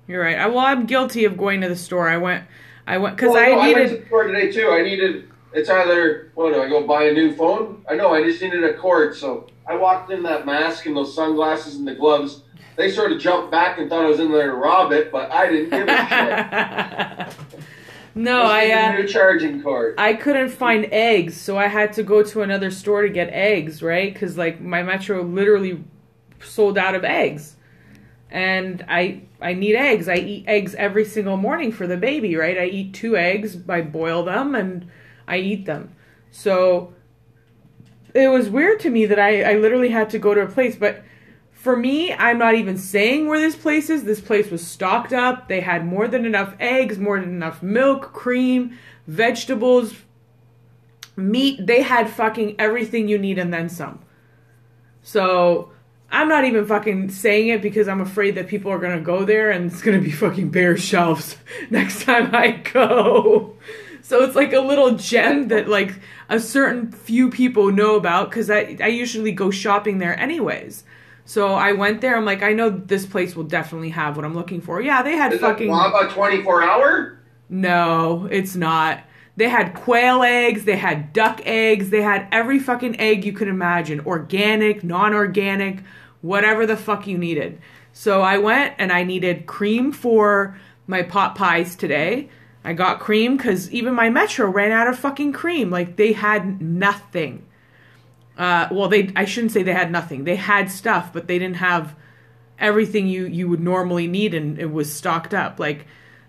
[0.07, 0.37] you're right.
[0.37, 2.09] I, well, I'm guilty of going to the store.
[2.09, 2.43] I went,
[2.85, 4.01] I went because Well, I no, I went to needed.
[4.03, 4.69] the store today too.
[4.71, 5.29] I needed.
[5.53, 7.83] It's either what do I go buy a new phone?
[7.89, 11.13] I know I just needed a cord, so I walked in that mask and those
[11.13, 12.43] sunglasses and the gloves.
[12.77, 15.29] They sort of jumped back and thought I was in there to rob it, but
[15.29, 17.40] I didn't give a shit.
[18.15, 19.95] No, I uh, a new charging cord.
[19.97, 23.81] I couldn't find eggs, so I had to go to another store to get eggs,
[23.81, 24.13] right?
[24.13, 25.83] Because like my Metro literally
[26.41, 27.55] sold out of eggs,
[28.29, 30.09] and I I need eggs.
[30.09, 32.57] I eat eggs every single morning for the baby, right?
[32.57, 34.89] I eat two eggs, I boil them, and
[35.27, 35.95] I eat them.
[36.31, 36.93] So
[38.13, 40.75] it was weird to me that I I literally had to go to a place,
[40.75, 41.03] but.
[41.61, 44.03] For me, I'm not even saying where this place is.
[44.03, 45.47] This place was stocked up.
[45.47, 49.93] They had more than enough eggs, more than enough milk, cream, vegetables,
[51.15, 51.67] meat.
[51.67, 53.99] They had fucking everything you need and then some.
[55.03, 55.69] So
[56.11, 59.51] I'm not even fucking saying it because I'm afraid that people are gonna go there
[59.51, 61.37] and it's gonna be fucking bare shelves
[61.69, 63.55] next time I go.
[64.01, 65.93] So it's like a little gem that like
[66.27, 70.85] a certain few people know about because I, I usually go shopping there anyways.
[71.31, 72.17] So I went there.
[72.17, 74.81] I'm like, I know this place will definitely have what I'm looking for.
[74.81, 75.69] Yeah, they had Is fucking.
[75.69, 77.19] it Lava 24 hour?
[77.47, 79.05] No, it's not.
[79.37, 83.47] They had quail eggs, they had duck eggs, they had every fucking egg you could
[83.47, 85.83] imagine organic, non organic,
[86.19, 87.61] whatever the fuck you needed.
[87.93, 92.27] So I went and I needed cream for my pot pies today.
[92.65, 95.69] I got cream because even my Metro ran out of fucking cream.
[95.69, 97.45] Like they had nothing.
[98.37, 100.23] Uh, well, they I shouldn't say they had nothing.
[100.23, 101.95] They had stuff, but they didn't have
[102.59, 105.59] everything you you would normally need, and it was stocked up.
[105.59, 105.85] Like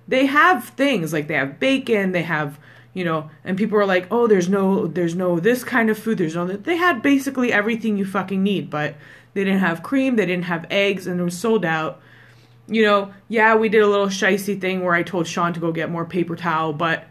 [0.08, 2.58] they have things like they have bacon, they have
[2.94, 6.18] you know, and people are like, oh, there's no there's no this kind of food.
[6.18, 8.96] There's no they had basically everything you fucking need, but
[9.34, 12.00] they didn't have cream, they didn't have eggs, and it was sold out.
[12.68, 15.72] you know, yeah, we did a little shicey thing where I told Sean to go
[15.72, 17.04] get more paper towel, but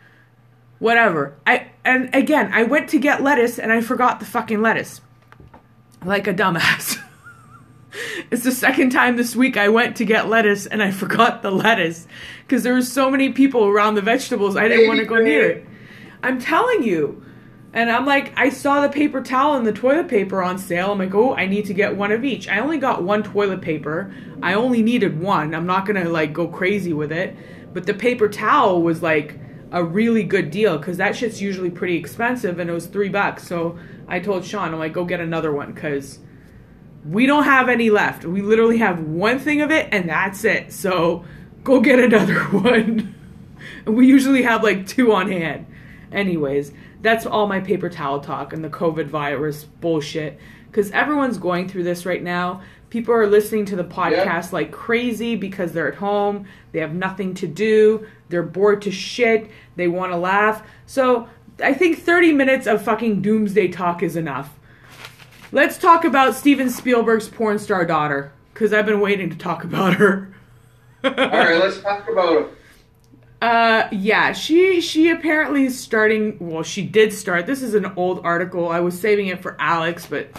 [0.81, 1.35] whatever.
[1.47, 4.99] I and again, I went to get lettuce and I forgot the fucking lettuce.
[6.03, 6.97] Like a dumbass.
[8.31, 11.51] it's the second time this week I went to get lettuce and I forgot the
[11.51, 12.07] lettuce
[12.41, 15.49] because there were so many people around the vegetables I didn't want to go near
[15.49, 15.67] it.
[16.23, 17.23] I'm telling you.
[17.73, 20.91] And I'm like, I saw the paper towel and the toilet paper on sale.
[20.91, 22.49] I'm like, oh, I need to get one of each.
[22.49, 24.13] I only got one toilet paper.
[24.43, 25.55] I only needed one.
[25.55, 27.33] I'm not gonna like go crazy with it.
[27.73, 29.39] But the paper towel was like
[29.71, 33.47] a really good deal because that shit's usually pretty expensive and it was three bucks.
[33.47, 36.19] So I told Sean, I'm like, go get another one because
[37.05, 38.25] we don't have any left.
[38.25, 40.73] We literally have one thing of it and that's it.
[40.73, 41.23] So
[41.63, 43.15] go get another one.
[43.85, 45.67] we usually have like two on hand.
[46.11, 50.37] Anyways, that's all my paper towel talk and the COVID virus bullshit.
[50.67, 52.61] Because everyone's going through this right now.
[52.91, 56.45] People are listening to the podcast like crazy because they're at home.
[56.73, 58.05] They have nothing to do.
[58.27, 59.49] They're bored to shit.
[59.77, 60.61] They want to laugh.
[60.87, 61.29] So
[61.63, 64.59] I think 30 minutes of fucking doomsday talk is enough.
[65.53, 68.33] Let's talk about Steven Spielberg's porn star daughter.
[68.53, 70.33] Because I've been waiting to talk about her.
[71.05, 72.47] All right, let's talk about it.
[73.41, 76.35] Uh, yeah, she she apparently is starting.
[76.39, 77.47] Well, she did start.
[77.47, 78.67] This is an old article.
[78.67, 80.29] I was saving it for Alex, but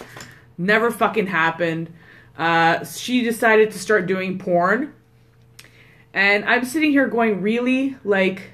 [0.59, 1.93] never fucking happened.
[2.37, 4.95] Uh, she decided to start doing porn,
[6.13, 7.97] and I'm sitting here going, really?
[8.05, 8.53] Like,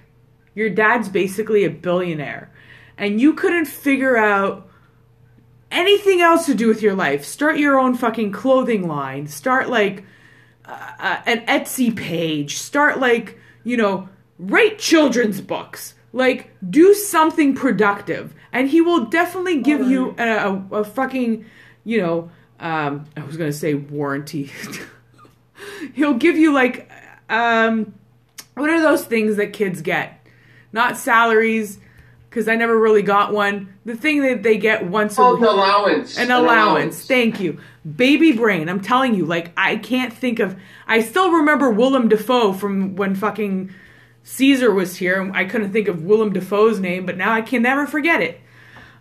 [0.55, 2.53] your dad's basically a billionaire,
[2.97, 4.69] and you couldn't figure out
[5.71, 7.25] anything else to do with your life.
[7.25, 9.27] Start your own fucking clothing line.
[9.27, 10.05] Start like
[10.65, 12.57] uh, uh, an Etsy page.
[12.57, 19.61] Start like you know write children's books like do something productive and he will definitely
[19.61, 21.45] give you a, a, a, fucking
[21.85, 22.31] you know
[22.61, 24.51] um, i was gonna say warranty
[25.95, 26.91] he'll give you like
[27.31, 27.95] um,
[28.55, 30.27] what are those things that kids get
[30.73, 31.79] not salaries
[32.29, 35.29] because i never really got one the thing that they get once a week.
[35.31, 36.19] Oh, a an allowance.
[36.19, 37.07] an allowance.
[37.07, 37.59] Thank you.
[37.97, 38.69] Baby brain.
[38.69, 40.57] I'm telling you, like I can't think of.
[40.87, 43.73] I still remember Willem Dafoe from when fucking
[44.25, 45.31] Caesar was here.
[45.35, 48.41] I couldn't think of Willem Dafoe's name, but now I can never forget it.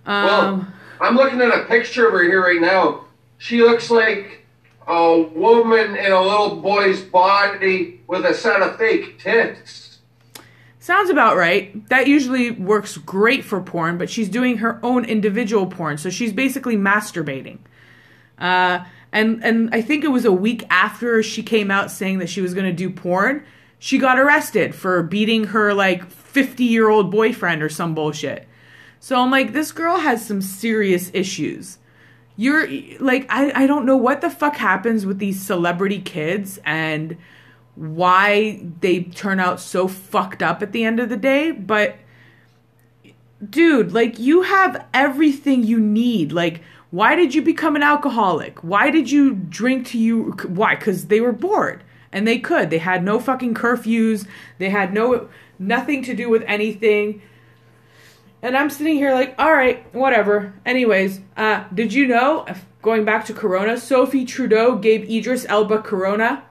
[0.06, 0.68] Um, Well,
[1.02, 3.07] I'm looking at a picture of her here right now.
[3.38, 4.46] She looks like
[4.88, 10.00] a woman in a little boy's body with a set of fake tits.
[10.80, 11.88] sounds about right.
[11.90, 16.32] That usually works great for porn, but she's doing her own individual porn, so she's
[16.32, 17.60] basically masturbating.
[18.40, 22.30] Uh, and and I think it was a week after she came out saying that
[22.30, 23.44] she was going to do porn,
[23.80, 28.48] she got arrested for beating her like 50 year old boyfriend or some bullshit.
[29.00, 31.78] So I'm like, this girl has some serious issues.
[32.38, 32.68] You're
[33.00, 37.18] like, I, I don't know what the fuck happens with these celebrity kids and
[37.76, 41.96] why they turn out so fucked up at the end of the day, but
[43.48, 46.32] dude, like you have everything you need.
[46.32, 48.60] Like, why did you become an alcoholic?
[48.64, 50.32] Why did you drink to you?
[50.48, 50.76] Why?
[50.76, 52.70] Because they were bored and they could.
[52.70, 54.28] They had no fucking curfews.
[54.58, 57.22] They had no nothing to do with anything.
[58.42, 60.54] And I'm sitting here like, all right, whatever.
[60.66, 62.46] Anyways, uh, did you know?
[62.82, 66.44] Going back to Corona, Sophie Trudeau gave Idris Elba Corona.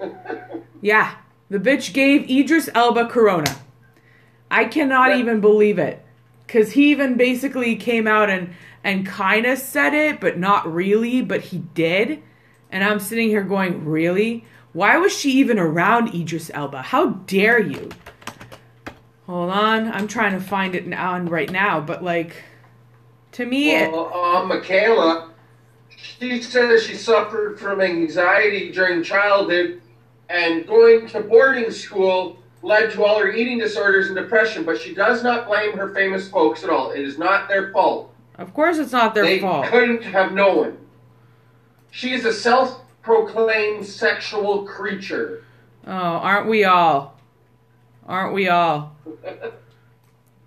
[0.84, 1.14] Yeah,
[1.48, 3.54] the bitch gave Idris Elba Corona.
[4.50, 5.18] I cannot Yeah.
[5.18, 6.04] even believe it.
[6.48, 11.22] Cause he even basically came out and and kind of said it, but not really,
[11.22, 12.20] but he did.
[12.70, 14.44] And I'm sitting here going, really?
[14.72, 16.82] Why was she even around Idris Elba?
[16.82, 17.90] How dare you?
[19.32, 22.36] Hold on, I'm trying to find it and right now, but like,
[23.32, 25.30] to me, it- Well, uh, Mikaela,
[25.88, 29.80] she says she suffered from anxiety during childhood,
[30.28, 34.64] and going to boarding school led to all her eating disorders and depression.
[34.64, 36.90] But she does not blame her famous folks at all.
[36.90, 38.12] It is not their fault.
[38.36, 39.64] of course, it's not their they fault.
[39.68, 40.76] couldn't have known.
[41.90, 45.42] She is a self-proclaimed sexual creature.
[45.86, 47.16] Oh, aren't we all?
[48.06, 48.96] Aren't we all?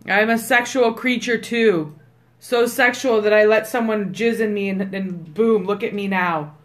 [0.07, 1.95] I'm a sexual creature too.
[2.39, 6.07] So sexual that I let someone jizz in me and, and boom, look at me
[6.07, 6.55] now.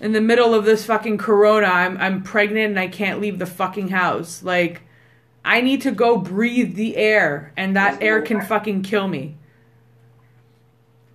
[0.00, 3.46] In the middle of this fucking corona, I'm I'm pregnant and I can't leave the
[3.46, 4.42] fucking house.
[4.42, 4.82] Like
[5.44, 9.36] I need to go breathe the air and that air can fucking kill me.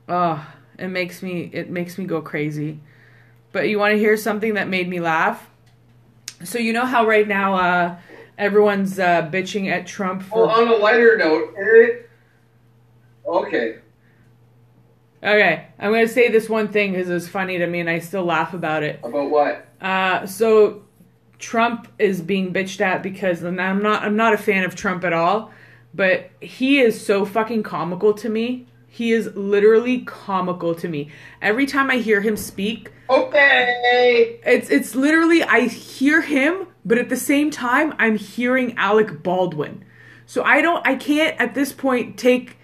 [0.07, 0.45] Oh,
[0.78, 2.80] it makes me it makes me go crazy.
[3.51, 5.49] But you want to hear something that made me laugh?
[6.43, 7.97] So you know how right now uh,
[8.40, 12.10] everyone's uh, bitching at Trump for Well, on a lighter note, it,
[13.28, 13.76] okay.
[15.22, 18.24] Okay, I'm gonna say this one thing because it's funny to me and I still
[18.24, 19.00] laugh about it.
[19.04, 19.68] About what?
[19.82, 20.84] Uh, so
[21.40, 25.04] Trump is being bitched at because and I'm not I'm not a fan of Trump
[25.04, 25.52] at all,
[25.94, 28.66] but he is so fucking comical to me.
[28.88, 31.12] He is literally comical to me.
[31.42, 34.40] Every time I hear him speak, Okay.
[34.46, 39.84] it's it's literally I hear him, but at the same time I'm hearing Alec Baldwin.
[40.26, 42.58] So I don't I can't at this point take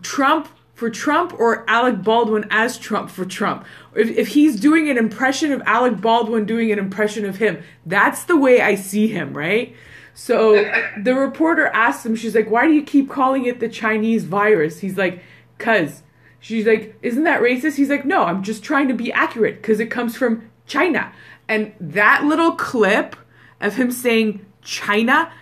[0.00, 3.64] Trump for Trump or Alec Baldwin as Trump for Trump.
[3.94, 8.24] If, if he's doing an impression of Alec Baldwin doing an impression of him, that's
[8.24, 9.76] the way I see him, right?
[10.14, 10.54] So
[11.00, 14.80] the reporter asks him, she's like, why do you keep calling it the Chinese virus?
[14.80, 15.22] He's like,
[15.58, 16.02] cuz.
[16.40, 17.76] She's like, isn't that racist?
[17.76, 21.12] He's like, no, I'm just trying to be accurate because it comes from China.
[21.48, 23.14] And that little clip
[23.62, 25.32] of him saying China,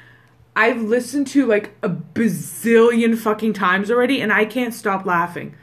[0.55, 5.55] I've listened to like a bazillion fucking times already and I can't stop laughing.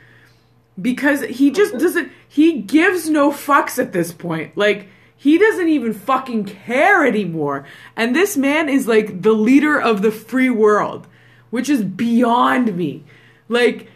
[0.79, 4.57] Because he just doesn't he gives no fucks at this point.
[4.57, 7.65] Like he doesn't even fucking care anymore.
[7.95, 11.07] And this man is like the leader of the free world,
[11.49, 13.03] which is beyond me.
[13.49, 13.89] Like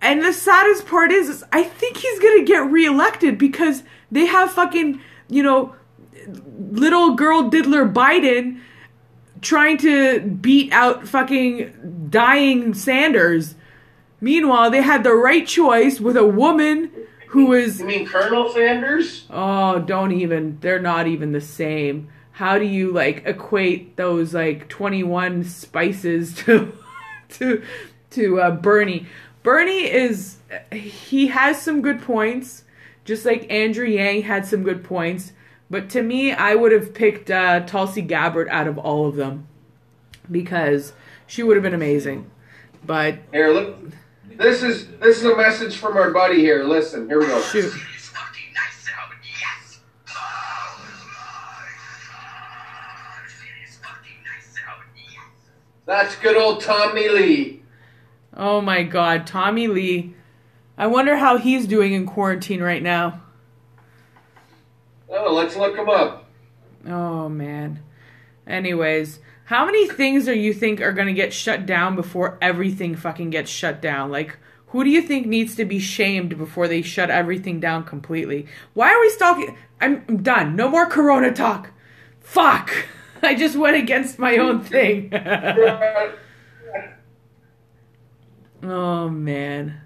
[0.00, 4.52] and the saddest part is, is I think he's gonna get reelected because they have
[4.52, 5.74] fucking, you know,
[6.70, 8.60] little girl diddler Biden
[9.40, 13.54] trying to beat out fucking dying Sanders.
[14.20, 16.90] Meanwhile, they had the right choice with a woman
[17.28, 19.26] who is You mean Colonel Sanders?
[19.30, 22.08] oh, don't even they're not even the same.
[22.32, 26.72] How do you like equate those like 21 spices to
[27.30, 27.62] to
[28.10, 29.06] to uh, Bernie?
[29.42, 30.38] Bernie is
[30.72, 32.64] he has some good points,
[33.04, 35.32] just like Andrew Yang had some good points.
[35.70, 39.46] But to me, I would have picked uh, Tulsi Gabbard out of all of them
[40.30, 40.92] because
[41.26, 42.30] she would have been amazing.
[42.86, 43.76] But Here, look.
[44.36, 46.62] This is this is a message from our buddy here.
[46.64, 47.40] Listen, here we go.
[47.42, 49.80] shoot, It's fucking nice out, yes!
[53.64, 55.50] It's fucking nice out, yes!
[55.86, 57.62] That's good old Tommy Lee.
[58.36, 60.14] oh my God, Tommy Lee.
[60.76, 63.20] I wonder how he's doing in quarantine right now.
[65.10, 66.24] Oh, let's look them up.
[66.86, 67.82] Oh man.
[68.46, 73.30] Anyways, how many things are you think are gonna get shut down before everything fucking
[73.30, 74.10] gets shut down?
[74.10, 74.36] Like,
[74.68, 78.46] who do you think needs to be shamed before they shut everything down completely?
[78.74, 79.56] Why are we stalking?
[79.80, 80.56] I'm, I'm done.
[80.56, 81.70] No more Corona talk.
[82.20, 82.70] Fuck.
[83.22, 85.10] I just went against my own thing.
[88.62, 89.80] oh man,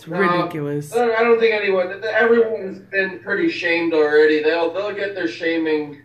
[0.00, 0.94] it's No, ridiculous.
[0.94, 2.02] I don't think anyone.
[2.04, 4.42] Everyone's been pretty shamed already.
[4.42, 6.02] They'll they'll get their shaming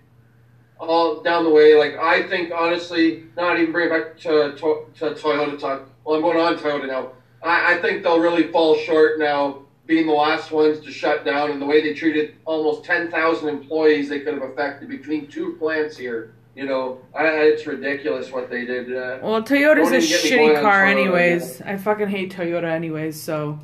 [0.79, 1.75] all down the way.
[1.75, 5.89] Like I think honestly, not even bring it back to, to, to Toyota talk.
[6.03, 7.11] Well, I'm going on Toyota now.
[7.41, 11.51] I, I think they'll really fall short now, being the last ones to shut down,
[11.51, 15.97] and the way they treated almost 10,000 employees they could have affected between two plants
[15.97, 16.33] here.
[16.55, 18.95] You know, I, it's ridiculous what they did.
[18.95, 21.61] Uh, Well, Toyota's a even get me shitty car, anyways.
[21.61, 23.21] I fucking hate Toyota, anyways.
[23.21, 23.59] So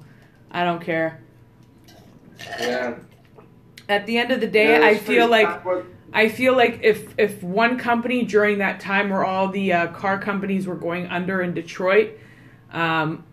[0.52, 1.22] I don't care.
[2.60, 2.96] yeah.
[3.90, 5.50] At the end of the day, Yeah, I feel like
[6.14, 10.20] I feel like if if one company during that time where all the uh, car
[10.20, 12.18] companies were going under in Detroit,
[12.72, 13.24] um,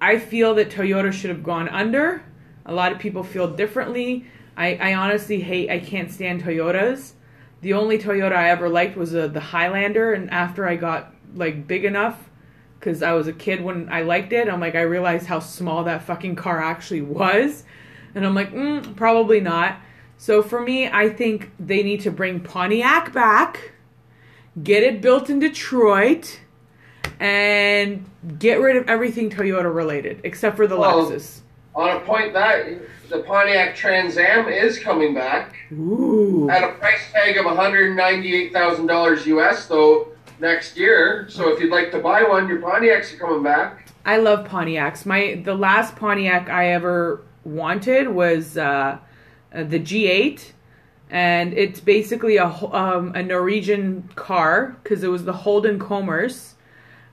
[0.00, 2.22] I feel that Toyota should have gone under.
[2.66, 4.26] A lot of people feel differently.
[4.56, 5.70] I, I honestly hate.
[5.70, 7.12] I can't stand Toyotas.
[7.60, 11.66] The only Toyota I ever liked was uh, the Highlander, and after I got like
[11.66, 12.27] big enough,
[12.78, 15.84] because I was a kid when I liked it, I'm like I realized how small
[15.84, 17.64] that fucking car actually was,
[18.14, 19.80] and I'm like, mm, probably not.
[20.16, 23.72] So for me, I think they need to bring Pontiac back,
[24.62, 26.40] get it built in Detroit,
[27.20, 28.04] and
[28.38, 31.40] get rid of everything Toyota related except for the Well, Lexus.
[31.74, 32.66] On a point that
[33.08, 36.50] the Pontiac Trans Am is coming back Ooh.
[36.50, 40.08] at a price tag of $198,000 US though
[40.40, 41.26] next year.
[41.28, 43.88] So if you'd like to buy one, your Pontiacs are coming back.
[44.04, 45.04] I love Pontiacs.
[45.04, 48.98] My the last Pontiac I ever wanted was uh,
[49.54, 50.52] uh, the G8,
[51.10, 56.30] and it's basically a um, a Norwegian car because it was the Holden Commodore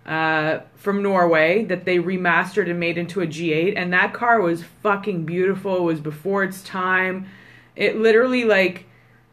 [0.05, 4.63] uh, from Norway that they remastered and made into a G8, and that car was
[4.63, 5.77] fucking beautiful.
[5.77, 7.27] It was before its time.
[7.75, 8.87] It literally like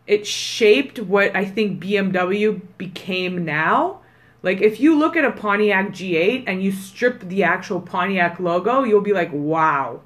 [0.06, 4.00] it shaped what I think BMW became now.
[4.42, 8.82] Like if you look at a Pontiac G8 and you strip the actual Pontiac logo,
[8.82, 10.00] you'll be like, "Wow.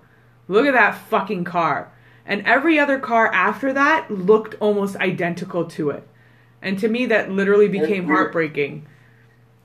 [0.48, 1.92] Look at that fucking car."
[2.26, 6.06] And every other car after that looked almost identical to it.
[6.60, 8.86] And to me that literally became heartbreaking.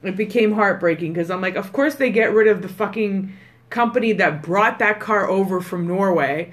[0.04, 3.34] It became heartbreaking because I'm like, of course they get rid of the fucking
[3.70, 6.52] company that brought that car over from Norway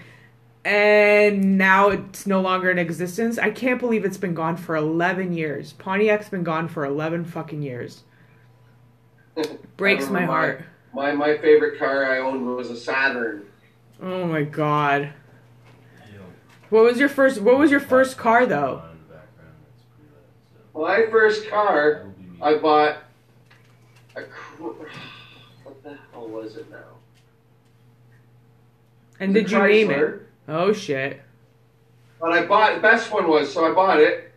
[0.69, 3.39] and now it's no longer in existence.
[3.39, 5.73] I can't believe it's been gone for 11 years.
[5.73, 8.03] Pontiac's been gone for 11 fucking years.
[9.79, 10.63] Breaks my heart.
[10.93, 13.47] My my favorite car I owned was a Saturn.
[14.03, 15.15] Oh my god.
[16.69, 18.83] What was your first what was your first car though?
[18.85, 22.39] on in the background, that's pretty loud, so My first car, will be me.
[22.43, 22.99] I bought
[24.17, 24.23] a.
[25.65, 26.79] What the hell was it now?
[29.21, 30.28] And did you name it?
[30.49, 31.21] Oh shit.
[32.21, 34.33] But I bought the best one was so I bought it.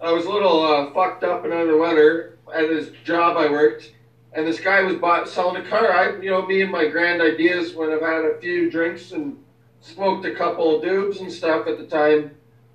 [0.00, 3.50] I was a little uh, fucked up and under the weather at this job I
[3.50, 3.92] worked,
[4.32, 5.90] and this guy was bought selling a car.
[5.90, 9.36] I, you know, me and my grand ideas when I've had a few drinks and
[9.80, 12.30] smoked a couple of dubs and stuff at the time.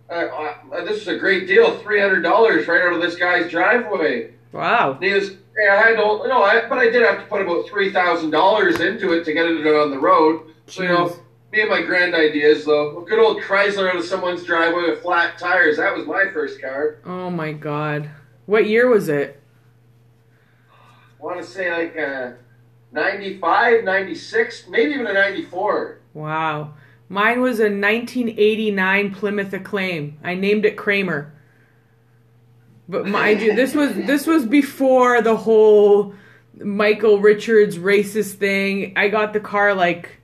[0.09, 0.25] Uh,
[0.73, 4.33] uh, this was a great deal, three hundred dollars right out of this guy's driveway.
[4.51, 4.97] Wow.
[4.99, 7.93] He was, yeah, I don't, no, I, but I did have to put about three
[7.93, 10.53] thousand dollars into it to get it on the road.
[10.67, 11.15] So you know.
[11.51, 15.01] Me and my grand ideas though, a good old Chrysler out of someone's driveway with
[15.01, 15.77] flat tires.
[15.77, 16.97] That was my first car.
[17.05, 18.09] Oh my god.
[18.45, 19.41] What year was it?
[21.19, 22.31] I want to say like uh,
[22.91, 25.99] 95, 96, maybe even a 94.
[26.13, 26.73] Wow.
[27.09, 30.17] Mine was a 1989 Plymouth Acclaim.
[30.23, 31.33] I named it Kramer.
[32.87, 36.13] But mind you, this was this was before the whole
[36.57, 38.93] Michael Richards racist thing.
[38.95, 40.20] I got the car like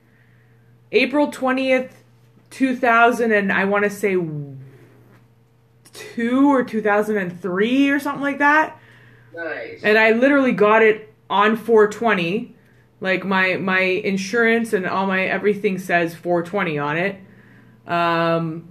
[0.92, 1.92] April 20th,
[2.50, 4.58] 2000 and I want to say 2
[6.50, 8.80] or 2003 or something like that
[9.36, 9.82] Nice.
[9.84, 12.56] and I literally got it on 420.
[13.00, 17.16] Like my my insurance and all my everything says 420 on it.
[17.86, 18.68] Um,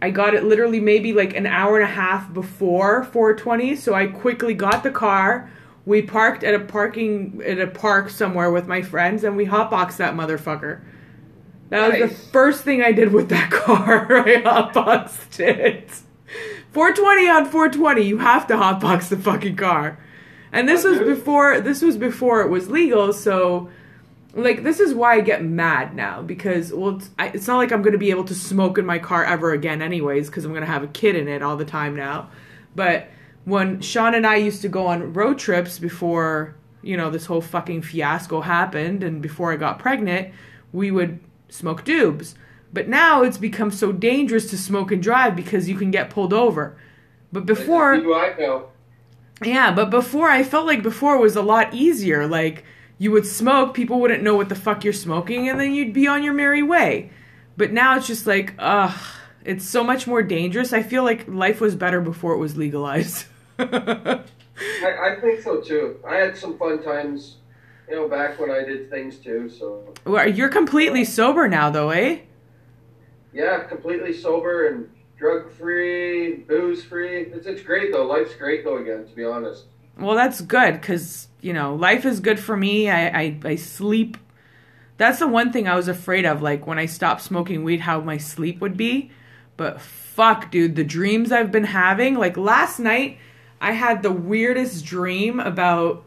[0.00, 4.06] I got it literally maybe like an hour and a half before 420, so I
[4.06, 5.50] quickly got the car.
[5.84, 9.98] We parked at a parking at a park somewhere with my friends, and we hotboxed
[9.98, 10.80] that motherfucker.
[11.72, 14.18] That was the first thing I did with that car.
[14.18, 15.90] I hotboxed it.
[16.72, 18.02] 420 on 420.
[18.02, 19.98] You have to hotbox the fucking car.
[20.52, 23.70] And this was before this was before it was legal, so
[24.34, 27.72] like this is why I get mad now because well it's, I, it's not like
[27.72, 30.52] I'm going to be able to smoke in my car ever again anyways because I'm
[30.52, 32.28] going to have a kid in it all the time now.
[32.76, 33.08] But
[33.44, 37.40] when Sean and I used to go on road trips before, you know, this whole
[37.40, 40.34] fucking fiasco happened and before I got pregnant,
[40.72, 41.18] we would
[41.52, 42.34] smoke dubs.
[42.72, 46.32] But now it's become so dangerous to smoke and drive because you can get pulled
[46.32, 46.76] over.
[47.30, 48.68] But before I know.
[49.42, 52.26] yeah, but before I felt like before it was a lot easier.
[52.26, 52.64] Like
[52.98, 56.06] you would smoke, people wouldn't know what the fuck you're smoking, and then you'd be
[56.06, 57.10] on your merry way.
[57.56, 58.98] But now it's just like, ugh,
[59.44, 60.72] it's so much more dangerous.
[60.72, 63.26] I feel like life was better before it was legalized.
[63.58, 64.22] I,
[64.82, 65.96] I think so too.
[66.08, 67.36] I had some fun times,
[67.92, 69.50] you know, back when I did things too.
[69.50, 72.20] So Well, you're completely sober now, though, eh?
[73.34, 74.88] yeah, completely sober and
[75.18, 77.24] drug free, booze free.
[77.24, 78.06] It's, it's great though.
[78.06, 78.78] Life's great though.
[78.78, 79.64] Again, to be honest.
[79.98, 82.88] Well, that's good because you know life is good for me.
[82.88, 84.16] I, I I sleep.
[84.96, 88.00] That's the one thing I was afraid of, like when I stopped smoking weed, how
[88.00, 89.10] my sleep would be.
[89.58, 92.14] But fuck, dude, the dreams I've been having.
[92.14, 93.18] Like last night,
[93.60, 96.04] I had the weirdest dream about.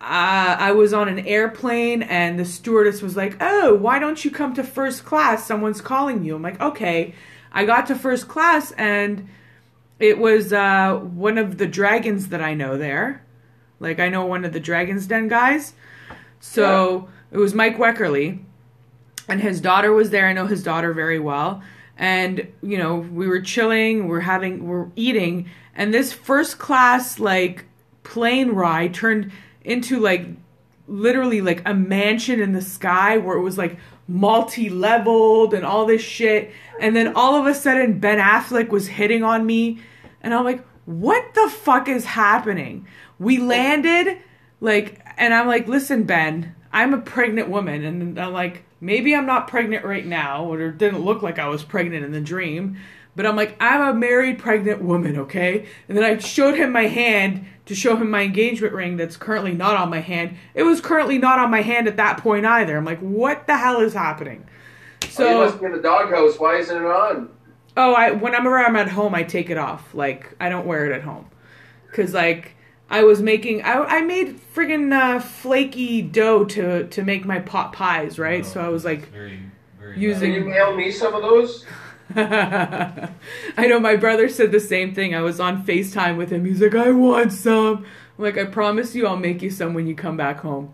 [0.00, 4.30] Uh, I was on an airplane and the stewardess was like, "Oh, why don't you
[4.30, 5.46] come to first class?
[5.46, 7.14] Someone's calling you." I'm like, "Okay."
[7.52, 9.28] I got to first class and
[9.98, 13.24] it was uh, one of the dragons that I know there.
[13.80, 15.74] Like I know one of the Dragons Den guys.
[16.40, 18.38] So it was Mike Wekerle,
[19.28, 20.28] and his daughter was there.
[20.28, 21.62] I know his daughter very well.
[21.96, 27.64] And you know, we were chilling, we're having, we're eating, and this first class like
[28.02, 29.32] plane ride turned
[29.66, 30.26] into like
[30.88, 33.76] literally like a mansion in the sky where it was like
[34.08, 36.52] multi-leveled and all this shit.
[36.80, 39.80] And then all of a sudden Ben Affleck was hitting on me.
[40.22, 42.86] And I'm like what the fuck is happening?
[43.18, 44.18] We landed
[44.60, 47.84] like and I'm like listen Ben I'm a pregnant woman.
[47.84, 51.48] And I'm like maybe I'm not pregnant right now or it didn't look like I
[51.48, 52.76] was pregnant in the dream.
[53.16, 55.66] But I'm like, I'm a married pregnant woman, okay?
[55.88, 59.52] And then I showed him my hand to show him my engagement ring that's currently
[59.52, 60.36] not on my hand.
[60.54, 62.76] It was currently not on my hand at that point either.
[62.76, 64.46] I'm like, what the hell is happening?
[65.02, 66.38] oh, you So, must be in the doghouse.
[66.38, 67.28] Why isn't it on?
[67.76, 69.94] oh, I whenever I'm around at home, I take it off.
[69.94, 71.26] Like, I don't wear it at home.
[71.92, 72.54] Cause like,
[72.88, 77.72] I was making, I, I made friggin' uh, flaky dough to, to make my pot
[77.72, 78.44] pies, right?
[78.44, 79.40] Oh, so I was like, it's very,
[79.80, 81.64] very using- Can you mail me some of those?
[82.14, 85.14] I know my brother said the same thing.
[85.14, 86.44] I was on FaceTime with him.
[86.44, 87.84] He's like, I want some.
[88.18, 90.72] I'm like, I promise you I'll make you some when you come back home.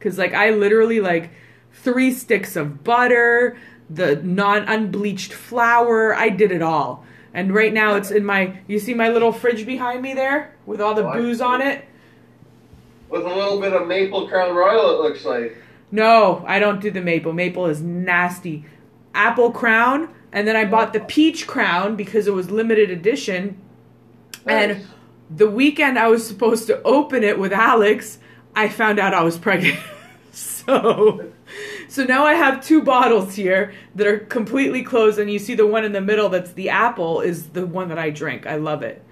[0.00, 1.30] Cause like I literally like
[1.72, 3.58] three sticks of butter,
[3.90, 6.14] the non unbleached flour.
[6.14, 7.04] I did it all.
[7.34, 10.80] And right now it's in my you see my little fridge behind me there with
[10.80, 11.84] all the Oh, booze on it?
[13.08, 15.56] With a little bit of maple crown royal, it looks like.
[15.90, 17.32] No, I don't do the maple.
[17.32, 18.64] Maple is nasty.
[19.14, 23.60] Apple crown, and then I bought the peach crown because it was limited edition.
[24.46, 24.86] And
[25.30, 28.18] the weekend I was supposed to open it with Alex,
[28.54, 29.78] I found out I was pregnant.
[30.32, 31.32] so
[31.88, 35.66] so now I have two bottles here that are completely closed and you see the
[35.66, 38.46] one in the middle that's the apple is the one that I drink.
[38.46, 39.02] I love it.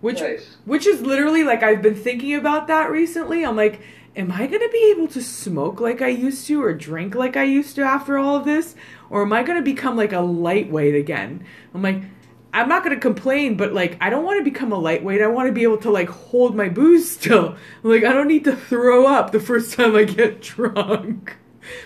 [0.00, 0.56] Which Nice.
[0.64, 3.44] which is literally like I've been thinking about that recently.
[3.44, 3.80] I'm like,
[4.16, 7.36] am I going to be able to smoke like I used to or drink like
[7.36, 8.74] I used to after all of this?
[9.10, 11.44] Or am I going to become like a lightweight again?
[11.74, 12.02] I'm like,
[12.52, 15.20] I'm not going to complain, but like, I don't want to become a lightweight.
[15.20, 17.56] I want to be able to like hold my booze still.
[17.82, 21.36] Like, I don't need to throw up the first time I get drunk.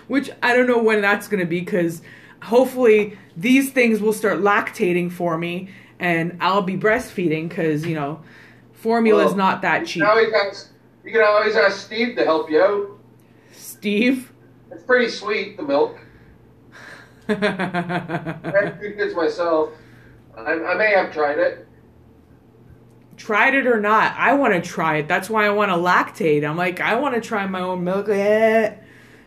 [0.08, 2.02] Which I don't know when that's going to be because
[2.42, 8.20] hopefully these things will start lactating for me and I'll be breastfeeding because, you know,
[8.72, 10.02] formula's Well, not that cheap.
[10.02, 10.68] Now you got,
[11.04, 12.98] you can always ask Steve to help you out.
[13.52, 14.32] Steve?
[14.70, 15.98] It's pretty sweet, the milk.
[17.28, 19.70] I had two kids myself.
[20.36, 21.66] I, I may have tried it.
[23.16, 25.08] tried it or not, I want to try it.
[25.08, 26.48] That's why I want to lactate.
[26.48, 28.08] I'm like, I want to try my own milk.
[28.08, 28.74] Eh.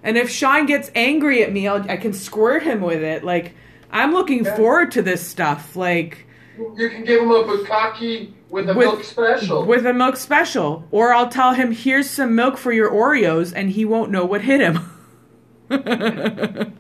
[0.04, 3.24] And if Sean gets angry at me, I'll, I can squirt him with it.
[3.24, 3.54] Like,
[3.92, 4.56] I'm looking Yeah.
[4.56, 5.76] forward to this stuff.
[5.76, 6.26] Like,
[6.58, 9.66] You can give him a bukkake with a With- milk special.
[9.66, 10.88] with a milk special.
[10.92, 14.42] Or I'll tell him, here's some milk for your Oreos, and he won't know what
[14.42, 14.80] hit him.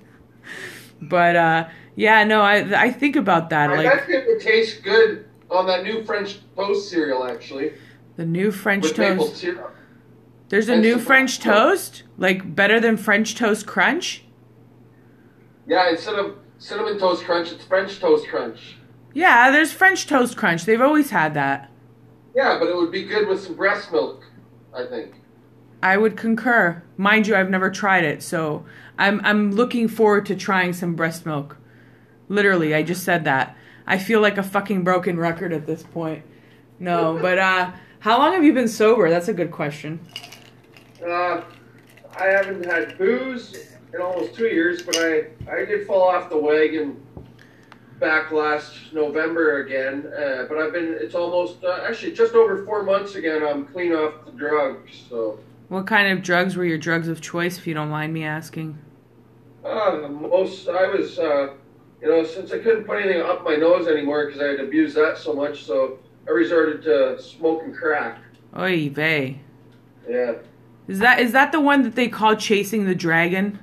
[1.02, 3.70] but, uh, yeah, no, I, I think about that.
[3.70, 7.74] I Like, bet it would taste good on that new French toast cereal, actually,
[8.16, 9.45] the new French with toast.
[10.49, 11.56] There's a and new French milk.
[11.56, 12.04] toast?
[12.18, 14.24] Like, better than French toast crunch?
[15.68, 18.76] Yeah, instead of cinnamon toast crunch, it's French toast crunch.
[19.14, 20.66] Yeah, there's French toast crunch.
[20.66, 21.70] They've always had that.
[22.36, 24.24] Yeah, but it would be good with some breast milk,
[24.74, 25.16] I think.
[25.84, 26.84] I would concur.
[26.97, 28.65] Mind you, I've never tried it, so
[28.97, 31.57] I'm I'm looking forward to trying some breast milk.
[32.29, 33.57] Literally, I just said that.
[33.88, 36.23] I feel like a fucking broken record at this point.
[36.79, 37.71] No, but uh
[38.01, 39.11] how long have you been sober?
[39.11, 39.99] That's a good question.
[41.05, 41.43] Uh,
[42.17, 46.38] I haven't had booze in almost two years, but I, I did fall off the
[46.38, 46.99] wagon
[47.99, 50.07] back last November again.
[50.07, 53.93] Uh, but I've been, it's almost, uh, actually just over four months again, I'm clean
[53.93, 55.03] off the drugs.
[55.07, 55.38] So,
[55.72, 58.78] What kind of drugs were your drugs of choice, if you don't mind me asking?
[59.63, 61.53] uh, most, I was, uh,
[62.01, 64.97] you know, since I couldn't put anything up my nose anymore because I had abused
[64.97, 68.19] that so much, so I resorted to smoking crack.
[68.59, 69.39] Oy vey.
[70.09, 70.34] Yeah.
[70.89, 73.57] Is that is that the one that they call chasing the dragon?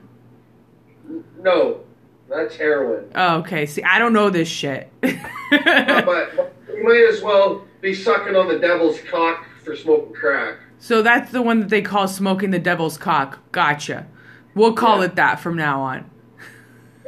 [1.43, 1.81] No,
[2.27, 3.13] that's heroin.
[3.17, 3.67] Oh, okay.
[3.67, 4.91] See, I don't know this shit.
[5.51, 10.59] But, but you might as well be sucking on the devil's cock for smoking crack.
[10.79, 13.39] So that's the one that they call smoking the devil's cock.
[13.53, 14.07] Gotcha.
[14.55, 15.05] We'll call Yeah.
[15.07, 16.11] it that from now on.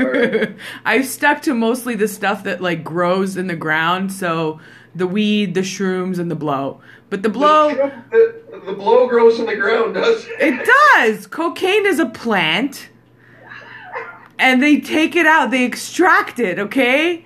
[0.00, 0.56] Alright.
[0.84, 4.60] I've stuck to mostly the stuff that like grows in the ground, so
[4.94, 6.80] the weed, the shrooms, and the blow.
[7.10, 7.74] But the blow,
[8.10, 10.40] The, the blow grows in the ground, does it?
[10.40, 11.26] it does.
[11.26, 12.88] Cocaine is a plant,
[14.38, 15.50] and they take it out.
[15.50, 16.58] They extract it.
[16.58, 17.24] Okay.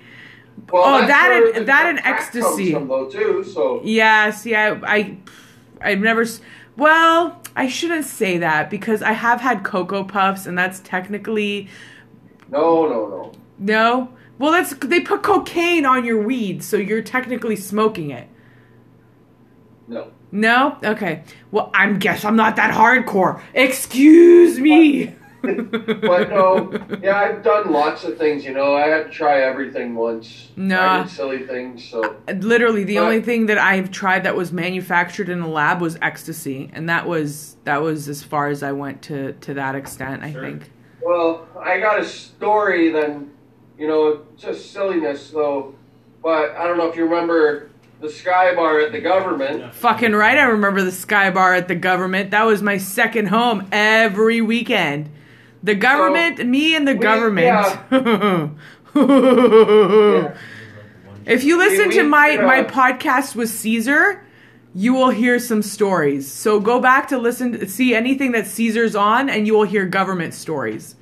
[0.71, 2.73] Well, Oh, that and- that and ecstasy.
[2.73, 3.81] Though, too, so.
[3.83, 5.17] Yeah, see, I, I,
[5.85, 6.25] I've never.
[6.77, 11.69] Well, I shouldn't say that because I have had cocoa puffs, and that's technically
[12.49, 13.31] No, no, no.
[13.57, 14.09] no.
[14.37, 18.27] Well, that's they put cocaine on your weed, so you're technically smoking it.
[19.87, 20.11] No.
[20.31, 21.23] No, okay.
[21.51, 23.41] Well, I'm guess I'm not that hardcore.
[23.53, 25.15] Excuse me.
[26.01, 26.71] But no,
[27.01, 28.75] yeah, I've done lots of things, you know.
[28.75, 30.49] I had to try everything once.
[30.55, 31.05] Nah.
[31.05, 32.15] Silly things, so.
[32.39, 35.97] Literally, the But- only thing that I've tried that was manufactured in a lab was
[36.01, 40.23] ecstasy, and that was that was as far as I went to to that extent.
[40.23, 40.41] I Sure.
[40.41, 40.71] think.
[41.01, 43.29] Well, I got a story then,
[43.77, 45.73] you know, just silliness though.
[46.23, 47.69] But I don't know if you remember
[48.01, 49.73] the Sky Bar at the Guvernment.
[49.75, 52.31] Fucking right, I remember the Sky Bar at the Guvernment.
[52.31, 55.09] That was my second home every weekend.
[55.65, 57.47] The Guvernment, me and the we- Guvernment.
[57.91, 58.49] Yeah.
[61.27, 62.45] If you listen We- to my yeah.
[62.45, 64.23] my podcast with Caesar,
[64.75, 66.31] you will hear some stories.
[66.31, 70.35] So go back to listen, see anything that Caesar's on, and you will hear Guvernment
[70.35, 70.95] stories.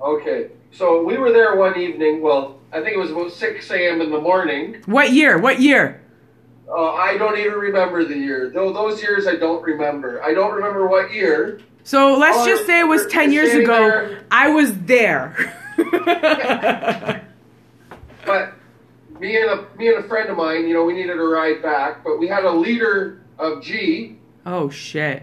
[0.00, 2.22] Okay, so we were there one evening.
[2.22, 4.00] Well, I think it was about 6 a.m.
[4.00, 4.82] in the morning.
[4.86, 5.36] What year?
[5.38, 6.00] What year?
[6.68, 8.50] Uh, I don't even remember the year.
[8.52, 10.22] Though those years I don't remember.
[10.22, 11.60] I don't remember what year.
[11.86, 13.78] So let's Oh, just say it was 10 years ago.
[13.78, 14.24] there.
[14.28, 15.34] I was there.
[18.24, 18.54] But
[19.20, 21.62] me and a me and a friend of mine, you know, we needed a ride
[21.62, 24.16] back, but we had a liter of G.
[24.46, 25.22] oh, shit.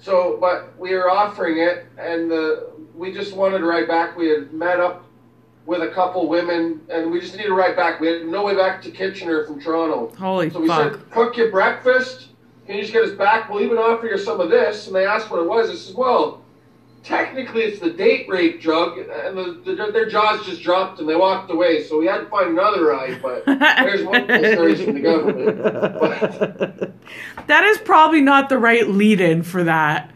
[0.00, 4.16] So, but we were offering it, and the we just wanted to ride back.
[4.16, 5.04] We had met up
[5.66, 8.00] with a couple women, and we just needed to ride back.
[8.00, 10.10] We had no way back to Kitchener from Toronto.
[10.16, 10.92] Holy So we fuck.
[10.94, 12.28] said, cook your breakfast.
[12.66, 13.48] Can you just get us back?
[13.50, 14.86] We'll even offer you some of this.
[14.86, 15.70] And they asked what it was.
[15.70, 16.42] I said, well,
[17.02, 18.96] technically it's the date rape drug.
[18.98, 21.82] And the, the, their jaws just dropped and they walked away.
[21.84, 23.20] So we had to find another ride.
[23.20, 25.60] But there's one of the from the Guvernment.
[26.00, 26.92] But,
[27.48, 30.10] That is probably not the right lead in for that.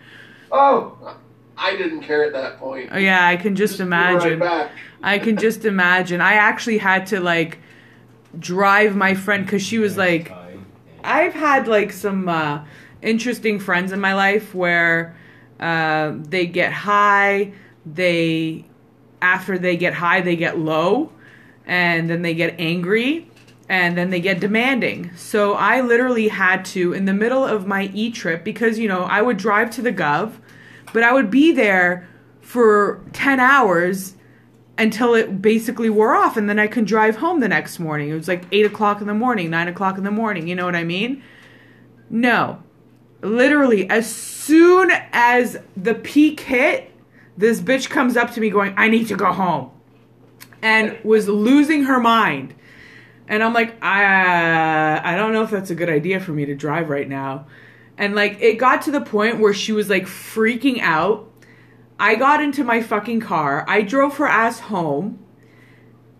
[0.51, 1.17] oh,
[1.61, 2.89] I didn't care at that point.
[2.93, 4.39] Oh, yeah, I can just Just ride imagine.
[4.39, 4.71] back.
[5.03, 6.21] I can just imagine.
[6.21, 7.59] I actually had to like
[8.39, 10.31] drive my friend because she was like,
[11.09, 12.65] I've had like some uh,
[13.01, 15.17] interesting friends in my life where
[15.59, 17.53] uh, they get high,
[17.87, 18.67] they
[19.23, 21.11] after they get high they get low,
[21.65, 23.27] and then they get angry,
[23.71, 25.11] and then they get demanding.
[25.17, 29.05] So I literally had to in the middle of my e trip because you know
[29.05, 30.35] I would drive to the Gov,
[30.93, 32.07] but I would be there
[32.43, 34.15] for ten hours
[34.79, 38.09] until it basically wore off and then I can drive home the next morning.
[38.09, 40.65] It was like eight o'clock in the morning, nine o'clock in the morning, you know
[40.65, 41.23] what I mean?
[42.09, 42.63] No.
[43.21, 46.93] Literally, as soon as the peak hit,
[47.37, 49.71] this bitch comes up to me going, I need to go home.
[50.63, 52.55] And was losing her mind.
[53.29, 56.55] And I'm like, I I don't know if that's a good idea for me to
[56.55, 57.47] drive right now.
[57.97, 61.31] And like it got to the point where she was like freaking out.
[61.99, 63.65] I got into my fucking car.
[63.69, 65.19] I drove her ass home.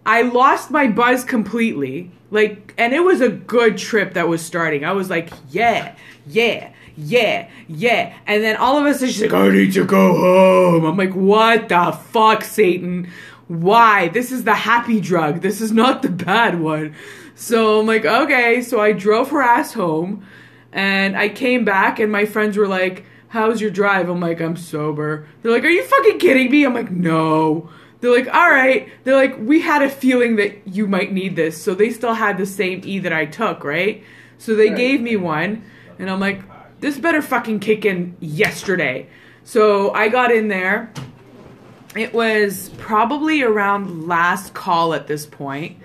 [0.05, 2.11] I lost my buzz completely.
[2.31, 4.85] Like, and it was a good trip that was starting.
[4.85, 5.95] I was like, yeah,
[6.27, 8.15] yeah, yeah, yeah.
[8.27, 10.85] And then all of a sudden she's like, I need to go home.
[10.85, 13.11] I'm like, what the fuck, Satan?
[13.47, 14.09] Why?
[14.09, 15.41] This is the happy drug.
[15.41, 16.95] This is not the bad one.
[17.35, 18.61] So I'm like, okay.
[18.63, 20.27] So I drove her ass home
[20.73, 24.09] and I came back and my friends were like, how's your drive?
[24.09, 25.27] I'm like, I'm sober.
[25.43, 26.65] They're like, are you fucking kidding me?
[26.65, 27.69] I'm like, no.
[28.01, 28.89] They're like, all right.
[29.05, 31.61] They're like, we had a feeling that you might need this.
[31.61, 34.03] So they still had the same E that I took, right?
[34.39, 34.77] So they Right.
[34.77, 35.65] gave me one.
[35.99, 36.43] And I'm like,
[36.81, 39.09] this better fucking kick in yesterday.
[39.43, 40.93] So I got in there.
[41.97, 45.79] It was probably around last call at this point.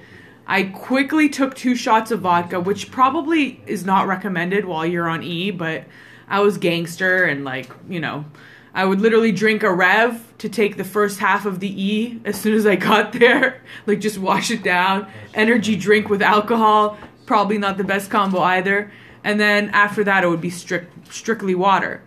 [0.46, 5.24] I quickly took two shots of vodka, which probably is not recommended while you're on
[5.24, 5.86] E, but
[6.34, 8.26] I was gangster and like, you know,
[8.74, 12.42] I would literally drink a Rev to take the first half of the E as
[12.42, 13.62] soon as I got there.
[13.86, 15.12] Like just wash it down.
[15.36, 18.92] Energy drink with alcohol, probably not the best combo either.
[19.24, 22.02] And then after that it would be strict strictly water.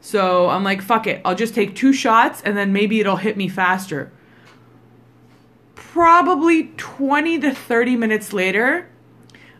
[0.00, 1.20] So I'm like, fuck it.
[1.24, 4.12] I'll just take two shots and then maybe it'll hit me faster.
[5.74, 8.88] Probably 20 to 30 minutes later,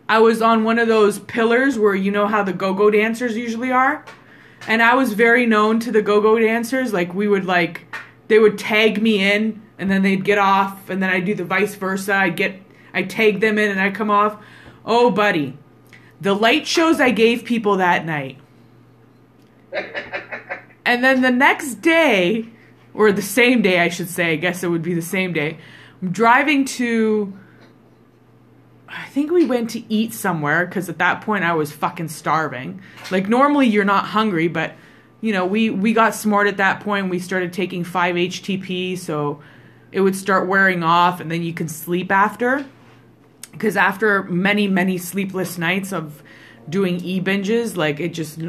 [0.07, 3.37] I was on one of those pillars where you know how the go go dancers
[3.37, 4.05] usually are.
[4.67, 6.93] And I was very known to the go go dancers.
[6.93, 7.85] Like, we would, like,
[8.27, 11.45] they would tag me in and then they'd get off and then I'd do the
[11.45, 12.15] vice versa.
[12.15, 12.61] I'd get,
[12.93, 14.41] I'd tag them in and I'd come off.
[14.85, 15.57] Oh, buddy.
[16.21, 18.39] The light shows I gave people that night.
[20.85, 22.45] And then the next day,
[22.93, 25.57] or the same day, I should say, I guess it would be the same day,
[26.01, 27.33] I'm driving to.
[28.95, 32.81] I think we went to eat somewhere because at that point I was fucking starving.
[33.09, 34.73] Like, normally you're not hungry, but,
[35.21, 37.09] you know, we, we got smart at that point.
[37.09, 39.41] We started taking 5 HTP, so
[39.91, 42.65] it would start wearing off, and then you can sleep after.
[43.51, 46.21] Because after many, many sleepless nights of
[46.69, 48.39] doing e binges, like, it just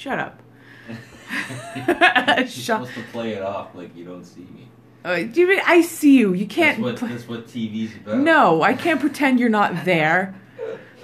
[0.00, 0.40] Shut up.
[1.76, 2.48] You're Shut.
[2.48, 4.69] supposed to play it off like you don't see me.
[5.04, 6.34] Uh, you- I see you.
[6.34, 6.78] You can't.
[6.80, 8.18] what, pl- that's what TV's about.
[8.18, 10.34] no, I can't pretend you're not there.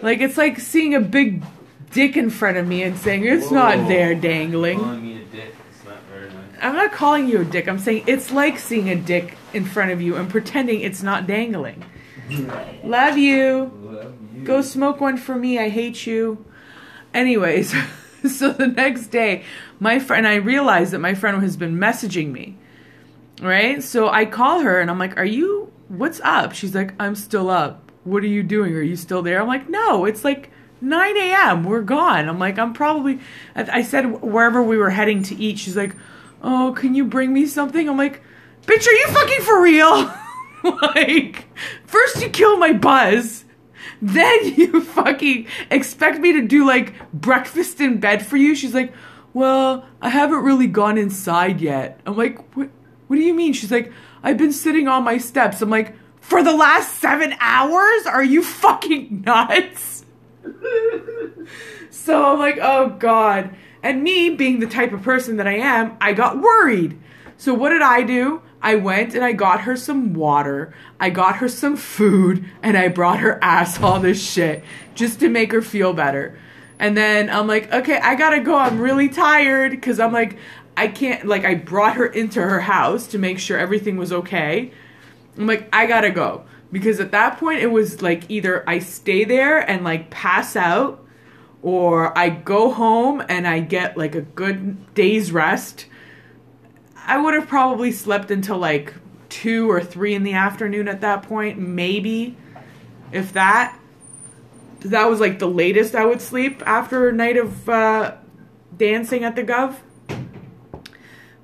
[0.02, 1.42] Like it's like seeing a big
[1.92, 4.78] dick in front of me and saying it's not there dangling.
[4.80, 5.54] Calling me a dick.
[5.70, 6.36] It's not very nice.
[6.60, 7.66] I'm not calling you a dick.
[7.68, 11.26] I'm saying it's like seeing a dick in front of you and pretending it's not
[11.26, 11.82] dangling.
[12.84, 13.72] Love you.
[13.82, 14.42] Love you.
[14.44, 15.58] Go smoke one for me.
[15.58, 16.44] I hate you.
[17.14, 17.74] Anyways,
[18.28, 19.44] so the next day,
[19.80, 22.58] my friend, I realized that my friend has been messaging me.
[23.40, 23.82] Right?
[23.82, 26.52] So I call her and I'm like, Are you, what's up?
[26.52, 27.92] She's like, I'm still up.
[28.04, 28.74] What are you doing?
[28.74, 29.40] Are you still there?
[29.40, 31.64] I'm like, No, it's like 9 a.m.
[31.64, 32.28] We're gone.
[32.28, 33.20] I'm like, I'm probably,
[33.54, 35.58] I I said wherever we were heading to eat.
[35.58, 35.94] She's like,
[36.42, 37.88] Oh, can you bring me something?
[37.88, 38.22] I'm like,
[38.62, 40.12] Bitch, are you fucking for real?
[40.94, 41.46] like,
[41.86, 43.44] first you kill my buzz.
[44.02, 48.54] Then you fucking expect me to do like breakfast in bed for you.
[48.54, 48.92] She's like,
[49.32, 52.00] well, I haven't really gone inside yet.
[52.06, 52.70] I'm like, what,
[53.06, 53.52] what do you mean?
[53.52, 53.92] She's like,
[54.22, 55.62] I've been sitting on my steps.
[55.62, 58.06] I'm like, for the last seven hours?
[58.06, 60.04] Are you fucking nuts?
[61.90, 63.54] so I'm like, oh God.
[63.82, 66.98] And me being the type of person that I am, I got worried.
[67.36, 68.42] So what did I do?
[68.60, 72.88] I went and I got her some water, I got her some food, and I
[72.88, 74.64] brought her ass all this shit
[74.96, 76.38] just to make her feel better.
[76.78, 78.58] And then I'm like, okay, I gotta go.
[78.58, 80.36] I'm really tired because I'm like,
[80.76, 84.72] I can't, like, I brought her into her house to make sure everything was okay.
[85.38, 86.44] I'm like, I gotta go.
[86.72, 91.02] Because at that point, it was like either I stay there and like pass out,
[91.62, 95.86] or I go home and I get like a good day's rest.
[97.06, 98.94] I would have probably slept until like
[99.28, 102.36] two or three in the afternoon at that point, maybe,
[103.12, 103.78] if that.
[104.80, 108.16] That was like the latest I would sleep after a night of uh,
[108.76, 109.76] dancing at the Gov.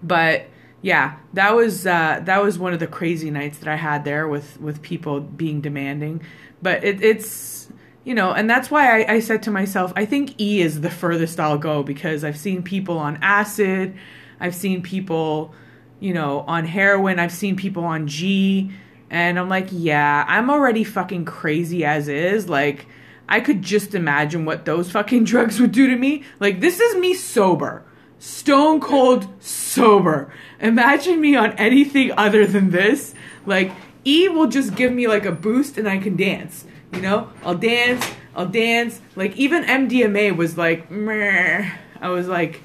[0.02, 0.46] But
[0.82, 4.26] yeah, that was uh, that was one of the crazy nights that I had there
[4.26, 6.22] with with people being demanding.
[6.60, 7.68] But it, it's
[8.04, 10.90] you know, and that's why I, I said to myself, I think E is the
[10.90, 13.96] furthest I'll go because I've seen people on acid,
[14.40, 15.54] I've seen people,
[16.00, 18.72] you know, on heroin, I've seen people on G,
[19.08, 22.48] and I'm like, yeah, I'm already fucking crazy as is.
[22.48, 22.86] Like,
[23.28, 26.24] I could just imagine what those fucking drugs would do to me.
[26.40, 27.84] Like, this is me sober
[28.18, 29.26] stone cold
[29.72, 30.32] sober.
[30.60, 33.14] Imagine me on anything other than this.
[33.46, 33.72] Like
[34.04, 36.64] E will just give me like a boost and I can dance.
[36.92, 38.04] You know, I'll dance,
[38.34, 39.00] I'll dance.
[39.16, 41.70] Like even MDMA was like, meh.
[42.00, 42.60] I was like,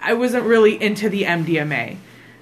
[0.00, 1.96] I wasn't really into the MDMA.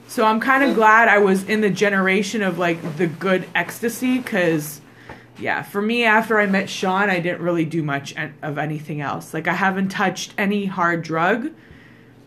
[0.09, 4.19] So I'm kind of glad I was in the generation of like the good ecstasy
[4.19, 4.81] because
[5.39, 9.35] yeah, for me after I met Sean, I didn't really do much of anything else.
[9.35, 11.51] Like I haven't touched any hard drug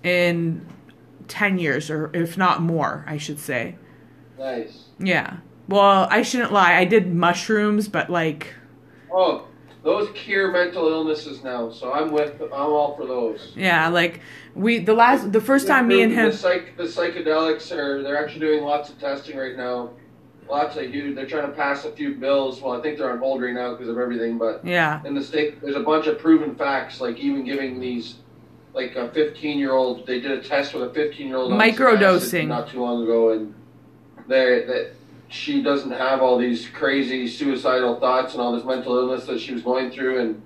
[0.03, 0.65] in
[1.29, 3.75] 10 years or if not more, I should say.
[4.37, 4.85] Nice.
[4.99, 5.37] Yeah.
[5.67, 6.75] Well, I shouldn't lie.
[6.75, 8.53] I did mushrooms, but like
[9.11, 9.47] Oh,
[9.83, 12.41] those cure mental illnesses now, so I'm with.
[12.41, 13.53] I'm all for those.
[13.55, 14.19] yeah, like
[14.53, 18.03] we the last the first time me and him The, psych, the psychedelics are.
[18.03, 19.91] They're actually doing lots of testing right now.
[20.49, 21.15] Lots of huge.
[21.15, 22.59] They're trying to pass a few bills.
[22.61, 24.37] Well, I think they're on hold right now because of everything.
[24.37, 24.99] But yeah.
[25.05, 26.99] in the state, there's a bunch of proven facts.
[26.99, 28.15] Like even giving these,
[28.73, 30.05] like a 15 year old.
[30.05, 32.47] They did a test with a 15 year old Microdosing.
[32.47, 33.53] not too long ago, and
[34.27, 34.93] they that
[35.27, 39.53] she doesn't have all these crazy suicidal thoughts and all this mental illness that she
[39.53, 40.41] was going through, and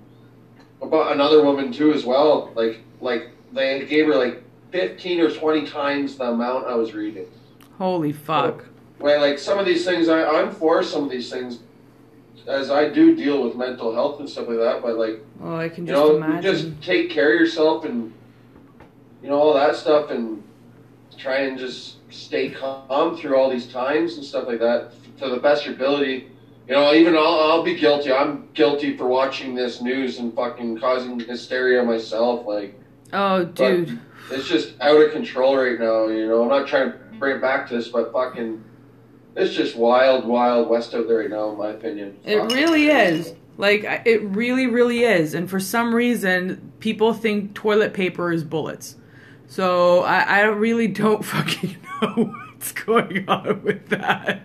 [0.82, 2.52] about another woman too as well.
[2.54, 7.26] Like like they gave her like 15 or 20 times the amount I was reading.
[7.78, 8.64] Holy fuck.
[8.98, 11.60] Well, like some of these things, I, I'm for some of these things,
[12.46, 14.82] as I do deal with mental health and stuff like that.
[14.82, 16.42] But like, Oh, I can you just know, you imagine.
[16.42, 18.12] just take care of yourself and
[19.22, 20.42] you know all that stuff, and
[21.18, 25.38] try and just stay calm through all these times and stuff like that to the
[25.38, 26.28] best of your ability.
[26.68, 28.10] You know, even I'll, I'll be guilty.
[28.12, 32.46] I'm guilty for watching this news and fucking causing hysteria myself.
[32.46, 32.78] Like,
[33.12, 34.00] oh, dude.
[34.30, 36.06] it's just out of control right now.
[36.06, 38.64] You know, I'm not trying to bring it back to this, but fucking,
[39.36, 42.18] it's just wild, wild west out there right now, in my opinion.
[42.24, 43.34] It really is.
[43.56, 45.34] Like it really, really is.
[45.34, 48.96] And for some reason, people think toilet paper is bullets.
[49.46, 54.42] So I, I really don't fucking know what's going on with that.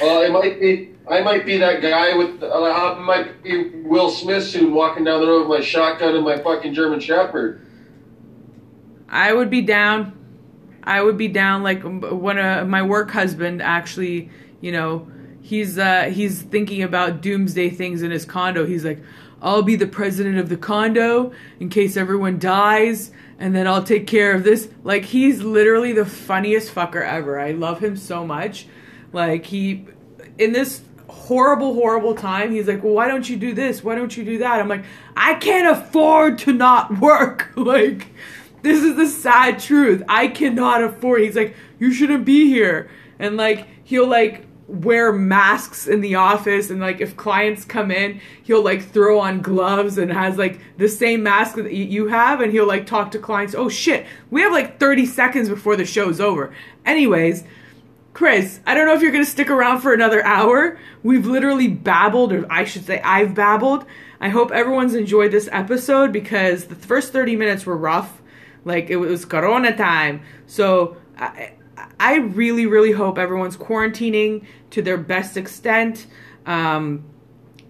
[0.00, 0.90] Well, it might be.
[1.10, 2.42] I might be that guy with.
[2.42, 6.24] Uh, I might be Will Smith soon, walking down the road with my shotgun and
[6.24, 7.66] my fucking German Shepherd.
[9.08, 10.16] I would be down.
[10.90, 11.62] I would be down.
[11.62, 14.28] Like when uh, my work husband actually,
[14.60, 15.06] you know,
[15.40, 18.66] he's uh, he's thinking about doomsday things in his condo.
[18.66, 18.98] He's like,
[19.40, 21.30] I'll be the president of the condo
[21.60, 24.68] in case everyone dies, and then I'll take care of this.
[24.82, 27.38] Like he's literally the funniest fucker ever.
[27.38, 28.66] I love him so much.
[29.12, 29.86] Like he,
[30.38, 33.84] in this horrible, horrible time, he's like, well, why don't you do this?
[33.84, 34.58] Why don't you do that?
[34.58, 34.84] I'm like,
[35.16, 37.52] I can't afford to not work.
[37.56, 38.08] Like.
[38.62, 40.02] This is the sad truth.
[40.08, 41.22] I cannot afford.
[41.22, 42.90] He's like, you shouldn't be here.
[43.18, 48.20] And like, he'll like wear masks in the office and like if clients come in,
[48.42, 52.52] he'll like throw on gloves and has like the same mask that you have and
[52.52, 56.20] he'll like talk to clients, "Oh shit, we have like 30 seconds before the show's
[56.20, 56.54] over."
[56.86, 57.44] Anyways,
[58.12, 60.78] Chris, I don't know if you're going to stick around for another hour.
[61.02, 63.86] We've literally babbled, or I should say, I've babbled.
[64.20, 68.19] I hope everyone's enjoyed this episode because the first 30 minutes were rough.
[68.64, 70.22] Like, it was Corona time.
[70.46, 71.52] So, I,
[71.98, 76.06] I really, really hope everyone's quarantining to their best extent.
[76.46, 77.04] Um,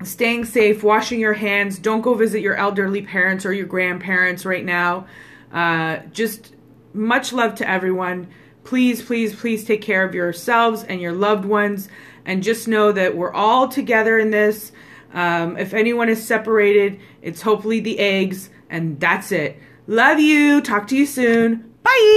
[0.03, 1.79] staying safe, washing your hands.
[1.79, 5.07] Don't go visit your elderly parents or your grandparents right now.
[5.53, 6.55] Uh, just
[6.93, 8.29] much love to everyone.
[8.65, 11.89] Please, please, please take care of yourselves and your loved ones.
[12.25, 14.73] And just know that we're all together in this.
[15.13, 18.51] Um, if anyone is separated, it's hopefully the eggs.
[18.69, 19.59] And that's it.
[19.91, 20.61] Love you.
[20.61, 21.75] Talk to you soon.
[21.83, 22.01] Bye.